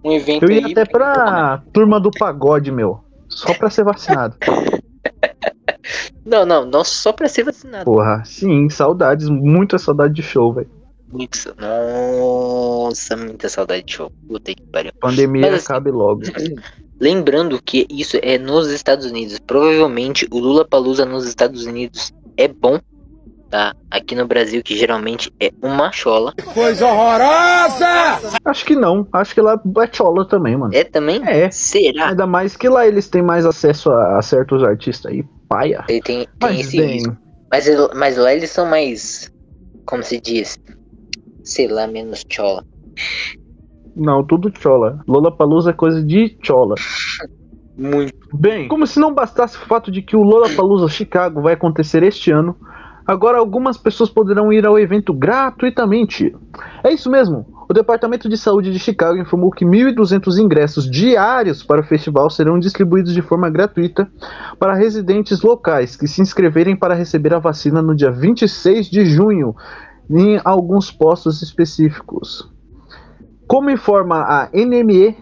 Um 0.04 0.14
evento 0.14 0.44
Eu 0.46 0.52
ia 0.52 0.66
aí. 0.66 0.72
até 0.72 0.86
pra 0.86 1.62
turma 1.74 2.00
do 2.00 2.10
pagode, 2.12 2.72
meu. 2.72 3.00
Só 3.28 3.54
pra 3.54 3.70
ser 3.70 3.84
vacinado. 3.84 4.38
Não, 6.26 6.46
não, 6.46 6.66
não 6.66 6.84
só 6.84 7.12
pra 7.14 7.28
ser 7.28 7.44
vacinado. 7.44 7.86
Porra, 7.86 8.24
sim, 8.26 8.70
saudades, 8.70 9.30
muita 9.30 9.78
saudade 9.78 10.14
de 10.14 10.22
show, 10.24 10.54
velho. 10.54 10.70
Muito, 11.12 11.38
sa- 11.38 11.54
nossa, 11.60 13.18
muita 13.18 13.50
saudade 13.50 13.84
de 13.84 13.94
show. 13.94 14.12
Puta 14.28 14.54
que 14.54 14.62
pariu. 14.64 14.92
Pandemia 15.00 15.42
Mas 15.42 15.54
assim- 15.56 15.66
acabe 15.74 15.92
logo. 15.92 16.22
Lembrando 17.00 17.62
que 17.64 17.88
isso 17.90 18.18
é 18.22 18.38
nos 18.38 18.70
Estados 18.70 19.06
Unidos. 19.06 19.40
Provavelmente 19.40 20.28
o 20.32 20.38
Lula 20.38 20.68
Palusa 20.68 21.06
nos 21.06 21.26
Estados 21.26 21.66
Unidos 21.66 22.14
é 22.36 22.46
bom, 22.48 22.78
tá? 23.50 23.74
Aqui 23.90 24.16
no 24.16 24.28
Brasil, 24.28 24.62
que 24.62 24.76
geralmente 24.78 25.34
é 25.40 25.50
uma 25.64 25.92
chola. 25.94 26.34
Acho 28.46 28.66
que 28.66 28.76
não. 28.76 29.08
Acho 29.14 29.34
que 29.34 29.42
lá 29.42 29.54
é 29.82 29.90
chola 29.92 30.28
também, 30.28 30.58
mano. 30.58 30.74
É 30.76 30.84
também? 30.84 31.22
É. 31.26 31.50
Será? 31.50 32.10
Ainda 32.10 32.28
mais 32.28 32.58
que 32.58 32.68
lá 32.68 32.86
eles 32.86 33.08
têm 33.08 33.22
mais 33.22 33.46
acesso 33.46 33.90
a, 33.92 34.18
a 34.20 34.22
certos 34.22 34.62
artistas 34.64 35.12
aí. 35.12 35.24
Paia. 35.50 35.84
Ele 35.90 36.02
tem, 36.02 36.20
tem 36.20 36.28
Mas 36.42 36.60
esse 36.60 36.78
bem, 36.78 36.94
risco. 36.94 37.18
Mas, 37.52 37.66
mas 37.96 38.18
lá 38.18 38.34
eles 38.34 38.52
são 38.52 38.66
mais. 38.66 39.32
Como 39.86 40.04
se 40.04 40.22
diz? 40.22 40.58
Sei 41.44 41.68
lá, 41.68 41.88
menos 41.88 42.24
chola. 42.30 42.64
não, 43.96 44.24
tudo 44.24 44.54
chola. 44.58 45.04
Lola 45.08 45.36
Palusa 45.36 45.72
é 45.72 45.74
coisa 45.74 46.02
de 46.04 46.38
chola. 46.44 46.76
Muito. 47.76 48.14
Bem, 48.34 48.68
como 48.68 48.86
se 48.86 49.00
não 49.00 49.14
bastasse 49.14 49.56
o 49.56 49.62
fato 49.62 49.90
de 49.90 50.02
que 50.02 50.16
o 50.16 50.22
Lollapalooza 50.22 50.90
Chicago 50.90 51.42
vai 51.42 51.54
acontecer 51.54 52.04
este 52.04 52.30
ano, 52.30 52.56
agora 53.08 53.38
algumas 53.40 53.78
pessoas 53.78 54.10
poderão 54.10 54.52
ir 54.52 54.66
ao 54.66 54.78
evento 54.78 55.14
gratuitamente. 55.14 56.36
É 56.84 56.92
isso 56.94 57.10
mesmo. 57.10 57.59
O 57.72 57.74
Departamento 57.74 58.28
de 58.28 58.36
Saúde 58.36 58.72
de 58.72 58.80
Chicago 58.80 59.20
informou 59.20 59.52
que 59.52 59.64
1.200 59.64 60.40
ingressos 60.40 60.90
diários 60.90 61.62
para 61.62 61.82
o 61.82 61.84
festival 61.84 62.28
serão 62.28 62.58
distribuídos 62.58 63.14
de 63.14 63.22
forma 63.22 63.48
gratuita 63.48 64.10
para 64.58 64.74
residentes 64.74 65.44
locais 65.44 65.96
que 65.96 66.08
se 66.08 66.20
inscreverem 66.20 66.76
para 66.76 66.96
receber 66.96 67.32
a 67.32 67.38
vacina 67.38 67.80
no 67.80 67.96
dia 67.96 68.10
26 68.10 68.88
de 68.88 69.06
junho 69.06 69.56
em 70.10 70.42
alguns 70.44 70.90
postos 70.92 71.44
específicos. 71.44 72.52
Como 73.46 73.70
informa 73.70 74.24
a 74.24 74.50
NME, 74.52 75.16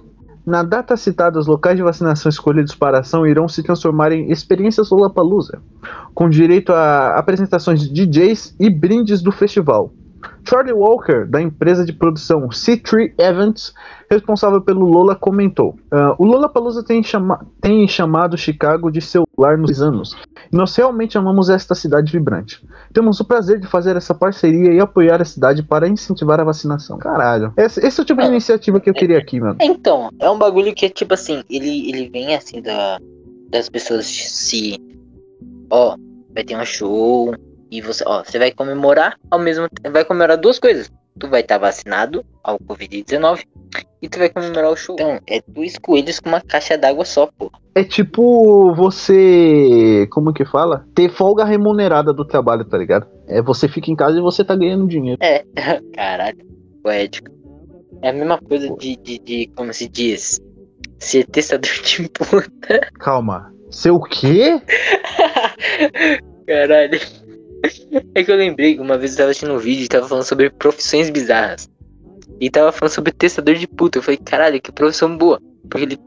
na 0.45 0.63
data 0.63 0.95
citada, 0.95 1.37
os 1.37 1.47
locais 1.47 1.75
de 1.75 1.83
vacinação 1.83 2.29
escolhidos 2.29 2.73
para 2.73 2.99
a 2.99 3.01
ação 3.01 3.27
irão 3.27 3.49
se 3.49 3.61
transformar 3.61 4.13
em 4.13 4.31
experiências 4.31 4.89
Lollapalooza, 4.89 5.61
com 6.13 6.29
direito 6.29 6.71
a 6.71 7.09
apresentações 7.19 7.81
de 7.81 8.05
DJs 8.05 8.55
e 8.57 8.69
brindes 8.69 9.21
do 9.21 9.33
festival. 9.33 9.91
Charlie 10.47 10.73
Walker, 10.73 11.25
da 11.25 11.41
empresa 11.41 11.85
de 11.85 11.93
produção 11.93 12.47
C3 12.49 13.13
Events, 13.17 13.73
responsável 14.09 14.61
pelo 14.61 14.85
Lola, 14.85 15.15
comentou: 15.15 15.75
"Ah, 15.91 16.15
O 16.17 16.25
Lollapalooza 16.25 16.83
tem, 16.83 17.03
chama 17.03 17.45
tem 17.61 17.87
chamado 17.87 18.37
Chicago 18.37 18.91
de 18.91 19.01
seu 19.01 19.27
lar 19.37 19.57
nos 19.57 19.81
anos, 19.81 20.15
e 20.51 20.55
nós 20.55 20.75
realmente 20.75 21.17
amamos 21.17 21.49
esta 21.49 21.75
cidade 21.75 22.11
vibrante. 22.11 22.63
Temos 22.93 23.19
o 23.19 23.25
prazer 23.25 23.59
de 23.59 23.67
fazer 23.67 23.95
essa 23.95 24.13
parceria 24.13 24.73
e 24.73 24.79
apoiar 24.79 25.21
a 25.21 25.25
cidade 25.25 25.61
para 25.63 25.87
incentivar 25.87 26.39
a 26.39 26.43
vacinação. 26.43 26.97
Caralho, 26.97 27.53
esse, 27.57 27.85
esse 27.85 27.99
é 27.99 28.03
o 28.03 28.05
tipo 28.05 28.21
de 28.21 28.27
Ah, 28.27 28.31
iniciativa 28.31 28.79
que 28.79 28.89
eu 28.89 28.93
queria 28.93 29.17
aqui, 29.17 29.39
mano. 29.39 29.57
Então, 29.61 30.09
é 30.19 30.29
um 30.29 30.37
bagulho 30.37 30.73
que 30.73 30.85
é 30.85 30.89
tipo 30.89 31.13
assim, 31.13 31.43
ele, 31.49 31.89
ele 31.89 32.09
vem 32.09 32.35
assim 32.35 32.61
da, 32.61 32.99
das 33.49 33.69
pessoas 33.69 34.05
se. 34.05 34.79
Ó, 35.69 35.95
vai 36.33 36.43
ter 36.43 36.55
um 36.55 36.65
show 36.65 37.33
e 37.71 37.81
você, 37.81 38.03
ó, 38.07 38.23
você 38.23 38.39
vai 38.39 38.51
comemorar 38.51 39.17
ao 39.29 39.39
mesmo 39.39 39.67
tempo. 39.69 39.91
Vai 39.91 40.05
comemorar 40.05 40.37
duas 40.37 40.59
coisas. 40.59 40.91
Tu 41.19 41.27
vai 41.27 41.41
estar 41.41 41.57
vacinado 41.57 42.23
ao 42.43 42.59
Covid-19 42.59 43.43
e 44.01 44.07
tu 44.07 44.19
vai 44.19 44.29
comemorar 44.29 44.71
o 44.71 44.75
show. 44.75 44.95
Então, 44.99 45.19
é 45.27 45.41
dois 45.47 45.77
coelhos 45.77 46.19
com 46.19 46.29
uma 46.29 46.41
caixa 46.41 46.77
d'água 46.77 47.05
só, 47.05 47.27
pô. 47.27 47.51
É 47.73 47.83
tipo 47.83 48.73
você. 48.75 50.07
Como 50.11 50.33
que 50.33 50.45
fala? 50.45 50.85
Ter 50.93 51.09
folga 51.09 51.43
remunerada 51.43 52.13
do 52.13 52.25
trabalho, 52.25 52.65
tá 52.65 52.77
ligado? 52.77 53.07
É 53.27 53.41
você 53.41 53.67
fica 53.67 53.91
em 53.91 53.95
casa 53.95 54.17
e 54.17 54.21
você 54.21 54.43
tá 54.43 54.55
ganhando 54.55 54.87
dinheiro. 54.87 55.19
É, 55.21 55.43
caralho, 55.93 56.45
poético. 56.83 57.31
É 58.01 58.09
a 58.09 58.13
mesma 58.13 58.37
coisa 58.37 58.69
de, 58.75 58.95
de, 58.97 59.19
de 59.19 59.51
como 59.55 59.73
se 59.73 59.89
diz, 59.89 60.39
ser 60.99 61.25
testador 61.25 61.71
de 61.83 62.09
puta. 62.09 62.91
Calma. 62.99 63.51
Seu 63.69 63.95
o 63.95 64.03
quê? 64.03 64.61
Caralho. 66.47 66.99
É 68.13 68.23
que 68.23 68.31
eu 68.31 68.35
lembrei 68.35 68.75
que 68.75 68.81
uma 68.81 68.97
vez 68.97 69.11
eu 69.11 69.17
tava 69.17 69.29
assistindo 69.31 69.53
um 69.53 69.57
vídeo 69.57 69.85
e 69.85 69.87
tava 69.87 70.07
falando 70.07 70.23
sobre 70.23 70.49
profissões 70.49 71.09
bizarras. 71.09 71.69
E 72.39 72.49
tava 72.49 72.71
falando 72.71 72.93
sobre 72.93 73.11
testador 73.11 73.55
de 73.55 73.67
puta. 73.67 73.97
Eu 73.97 74.03
falei, 74.03 74.17
caralho, 74.17 74.61
que 74.61 74.71
profissão 74.71 75.17
boa. 75.17 75.39
Porque 75.69 75.85
ele 75.85 75.99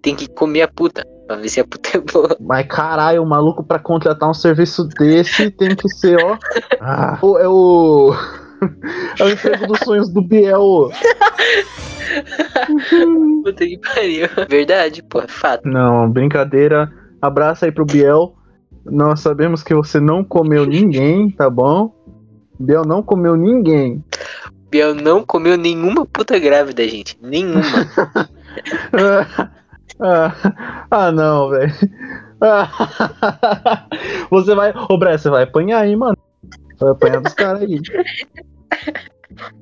tem 0.00 0.14
que 0.14 0.28
comer 0.28 0.62
a 0.62 0.68
puta. 0.68 1.04
Pra 1.26 1.36
ver 1.36 1.48
se 1.48 1.60
a 1.60 1.64
puta 1.64 1.96
é 1.96 2.00
boa. 2.00 2.36
Mas 2.40 2.66
caralho, 2.66 3.22
o 3.22 3.26
maluco 3.26 3.64
pra 3.64 3.78
contratar 3.78 4.28
um 4.30 4.34
serviço 4.34 4.84
desse 4.98 5.50
tem 5.50 5.74
que 5.74 5.88
ser, 5.88 6.16
ó. 6.22 6.36
Ah, 6.80 7.18
o- 7.22 7.38
é 7.38 7.48
o. 7.48 8.12
É 9.18 9.24
o 9.24 9.28
emprego 9.28 9.66
dos 9.66 9.80
sonhos 9.80 10.08
do 10.08 10.22
Biel. 10.22 10.88
Puta 13.42 13.66
que 13.66 13.78
pariu. 13.78 14.28
Verdade, 14.48 15.02
pô, 15.02 15.20
é 15.20 15.26
fato. 15.28 15.68
Não, 15.68 16.08
brincadeira. 16.10 16.88
Abraço 17.20 17.64
aí 17.64 17.72
pro 17.72 17.84
Biel. 17.84 18.34
Nós 18.84 19.20
sabemos 19.20 19.62
que 19.62 19.74
você 19.74 20.00
não 20.00 20.24
comeu 20.24 20.66
ninguém, 20.66 21.30
tá 21.30 21.48
bom? 21.48 21.94
Biel 22.58 22.84
não 22.84 23.02
comeu 23.02 23.36
ninguém. 23.36 24.04
Biel 24.70 24.94
não 24.94 25.24
comeu 25.24 25.56
nenhuma 25.56 26.06
puta 26.06 26.38
grávida, 26.38 26.86
gente. 26.88 27.18
Nenhuma. 27.20 27.60
ah, 30.00 30.34
ah, 30.90 31.12
não, 31.12 31.50
velho. 31.50 31.72
Ah, 32.40 33.86
você 34.30 34.54
vai. 34.54 34.72
Ô, 34.88 34.98
Bré, 34.98 35.16
você 35.16 35.30
vai 35.30 35.44
apanhar 35.44 35.80
aí, 35.80 35.94
mano. 35.94 36.16
Vai 36.78 36.90
apanhar 36.90 37.20
dos 37.20 37.34
caras 37.34 37.62
aí. 37.62 37.80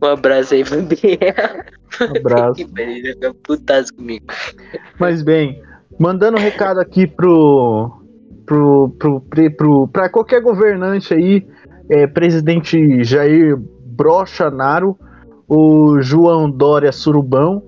Um 0.03 0.07
abraço 0.07 0.55
aí 0.55 0.65
pro 0.65 0.83
Biel. 0.83 2.17
Abraço. 2.17 2.55
Que 2.55 2.67
pariu, 2.67 2.91
ele 2.91 3.03
vai 3.03 3.13
ficar 3.13 3.35
putaço 3.35 3.95
comigo. 3.95 4.27
Mas 4.99 5.23
bem, 5.23 5.63
mandando 5.99 6.39
um 6.39 6.41
recado 6.41 6.81
aqui 6.81 7.07
pro. 7.07 8.00
Pro, 8.51 8.89
pro, 8.99 9.21
pro, 9.57 9.89
pra 9.89 10.09
qualquer 10.09 10.41
governante 10.43 11.15
aí. 11.15 11.47
é, 11.89 12.07
presidente 12.09 13.05
Jair 13.05 13.57
Brochanaro, 13.57 14.99
o 15.49 16.01
João 16.01 16.51
Dória 16.51 16.91
Surubão. 16.91 17.63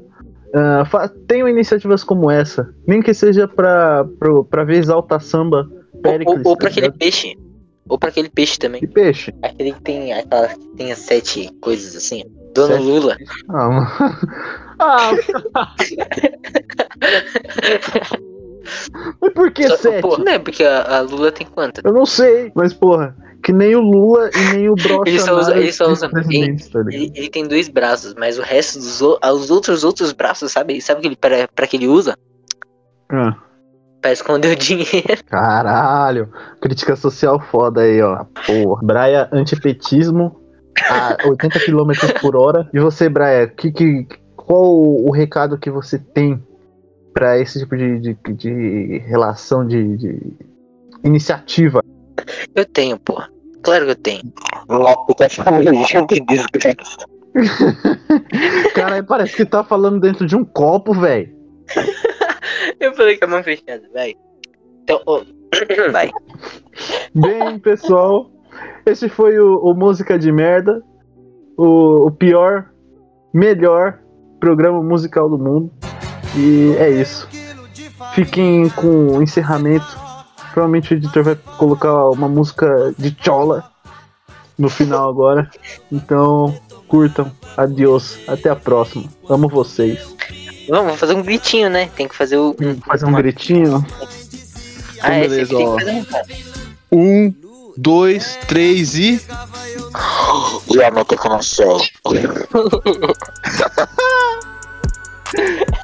ah, 0.54 0.84
fa- 0.84 1.08
tenham 1.26 1.48
iniciativas 1.48 2.02
como 2.02 2.28
essa, 2.30 2.74
nem 2.86 3.00
que 3.00 3.14
seja 3.14 3.46
pra, 3.46 4.04
pra, 4.18 4.42
pra 4.44 4.64
ver 4.64 4.78
Exalta 4.78 5.20
Samba 5.20 5.68
Ou, 5.94 6.00
Péricles. 6.02 6.42
ou, 6.44 6.50
ou 6.52 6.56
pra 6.56 6.68
aquele 6.68 6.90
peixe. 6.90 7.36
Ou 7.88 7.98
pra 7.98 8.08
aquele 8.08 8.28
peixe 8.28 8.58
também. 8.58 8.82
E 8.82 8.86
peixe. 8.86 9.32
Aquele 9.42 9.72
que 9.72 9.80
tem 9.82 10.12
aquela 10.12 10.48
que 10.48 10.66
tem 10.76 10.90
as 10.92 10.98
sete 10.98 11.48
coisas 11.60 11.94
assim. 11.96 12.22
ó. 12.26 12.42
Dono 12.54 12.74
Sete? 12.74 12.84
Lula. 12.84 13.16
Ah, 13.48 13.68
mano. 13.70 13.88
ah, 15.54 15.74
mas 19.20 19.32
por 19.32 19.50
que 19.50 19.68
Só- 19.68 19.76
sete? 19.76 20.00
Pô, 20.02 20.16
não 20.18 20.32
é 20.32 20.38
porque 20.38 20.64
a, 20.64 20.98
a 20.98 21.00
Lula 21.00 21.30
tem 21.32 21.46
quantas? 21.46 21.82
Eu 21.84 21.92
não 21.92 22.06
sei, 22.06 22.50
mas 22.54 22.72
porra, 22.72 23.16
que 23.42 23.52
nem 23.52 23.74
o 23.74 23.80
Lula 23.80 24.30
e 24.34 24.56
nem 24.56 24.68
o 24.68 24.74
Brocha. 24.74 25.02
Ele 25.06 25.18
só 25.20 25.38
usa- 25.38 25.56
ele 25.56 25.72
só 25.72 25.86
usa- 25.90 26.08
tá? 26.08 26.20
Ele, 26.90 27.12
ele 27.14 27.28
tem 27.30 27.46
dois 27.46 27.68
braços, 27.68 28.14
mas 28.14 28.38
o 28.38 28.42
resto 28.42 28.78
dos 28.78 29.00
os 29.00 29.50
outros 29.50 29.84
outros 29.84 30.12
braços, 30.12 30.52
sabe? 30.52 30.80
Sabe 30.80 31.00
que 31.00 31.06
ele 31.08 31.16
pra, 31.16 31.48
pra 31.54 31.66
que 31.66 31.76
ele 31.76 31.88
usa? 31.88 32.16
Ah, 33.10 33.34
Pra 34.00 34.10
esconder 34.12 34.52
o 34.52 34.56
dinheiro. 34.56 35.22
caralho, 35.30 36.28
crítica 36.60 36.96
social 36.96 37.38
foda 37.38 37.82
aí, 37.82 38.02
ó. 38.02 38.24
Porra. 38.46 38.80
Braia, 38.84 39.28
antipetismo 39.32 40.40
a 40.90 41.16
80 41.28 41.60
km 41.60 41.92
por 42.20 42.34
hora. 42.34 42.68
E 42.74 42.80
você, 42.80 43.08
Braia, 43.08 43.46
que, 43.46 43.70
que, 43.70 44.06
qual 44.34 44.74
o 44.74 45.10
recado 45.12 45.56
que 45.56 45.70
você 45.70 45.98
tem 46.00 46.42
pra 47.12 47.38
esse 47.38 47.58
tipo 47.60 47.76
de, 47.76 47.98
de, 48.00 48.14
de 48.34 48.98
relação 49.06 49.66
de, 49.66 49.96
de 49.96 50.18
iniciativa? 51.04 51.82
Eu 52.54 52.64
tenho, 52.64 52.98
porra. 52.98 53.28
Claro 53.62 53.84
que 53.86 53.90
eu 53.92 53.96
tenho. 53.96 54.32
Cara, 58.74 59.02
parece 59.02 59.36
que 59.36 59.44
tá 59.44 59.64
falando 59.64 60.00
dentro 60.00 60.26
de 60.26 60.36
um 60.36 60.44
copo, 60.44 60.92
velho. 60.92 61.32
Eu 62.78 62.94
falei 62.94 63.16
com 63.16 63.24
a 63.24 63.28
mão 63.28 63.42
fechada, 63.42 63.82
vai. 63.92 64.14
Então, 64.82 65.00
ô, 65.06 65.22
vai. 65.92 66.10
Bem, 67.14 67.58
pessoal, 67.60 68.30
esse 68.84 69.08
foi 69.08 69.38
o, 69.38 69.58
o 69.58 69.74
Música 69.74 70.18
de 70.18 70.30
Merda, 70.32 70.82
o, 71.56 72.06
o 72.06 72.10
pior, 72.10 72.70
melhor 73.32 74.00
programa 74.40 74.82
musical 74.82 75.28
do 75.28 75.38
mundo. 75.38 75.72
E 76.36 76.74
é 76.78 76.90
isso. 76.90 77.28
Fiquem 78.14 78.68
com 78.70 79.16
o 79.16 79.22
encerramento. 79.22 79.98
Provavelmente 80.52 80.92
o 80.92 80.96
editor 80.96 81.24
vai 81.24 81.36
colocar 81.56 82.10
uma 82.10 82.28
música 82.28 82.94
de 82.98 83.16
chola 83.20 83.70
no 84.58 84.68
final 84.68 85.08
agora. 85.08 85.50
Então, 85.90 86.54
curtam. 86.88 87.32
Adiós. 87.56 88.18
Até 88.26 88.50
a 88.50 88.56
próxima. 88.56 89.04
Amo 89.28 89.48
vocês. 89.48 90.00
Vamos, 90.68 90.84
vamos 90.84 91.00
fazer 91.00 91.14
um 91.14 91.22
gritinho, 91.22 91.68
né? 91.68 91.90
Tem 91.96 92.08
que 92.08 92.14
fazer 92.14 92.36
o. 92.36 92.54
Fazer 92.86 93.06
um 93.06 93.12
gritinho. 93.12 93.84
Ah, 95.00 95.14
é, 95.14 95.22
beleza, 95.22 95.56
tem 95.56 95.66
ó. 95.66 95.76
um. 95.76 96.04
Um, 96.92 97.34
dois, 97.76 98.38
três 98.46 98.94
e. 98.94 99.20
E 100.70 100.82
anota 100.82 101.16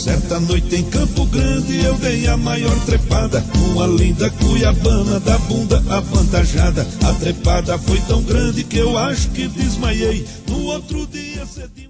Certa 0.00 0.40
noite 0.40 0.76
em 0.76 0.84
Campo 0.84 1.26
Grande 1.26 1.84
eu 1.84 1.94
dei 1.98 2.26
a 2.26 2.34
maior 2.34 2.74
trepada. 2.86 3.44
Uma 3.70 3.86
linda 3.86 4.30
cuiabana 4.30 5.20
da 5.20 5.36
bunda 5.40 5.76
avantajada. 5.90 6.86
A 7.04 7.12
trepada 7.12 7.76
foi 7.76 8.00
tão 8.08 8.22
grande 8.22 8.64
que 8.64 8.78
eu 8.78 8.96
acho 8.96 9.28
que 9.28 9.46
desmaiei. 9.46 10.26
No 10.48 10.64
outro 10.64 11.06
dia 11.06 11.44
cedinho 11.44 11.89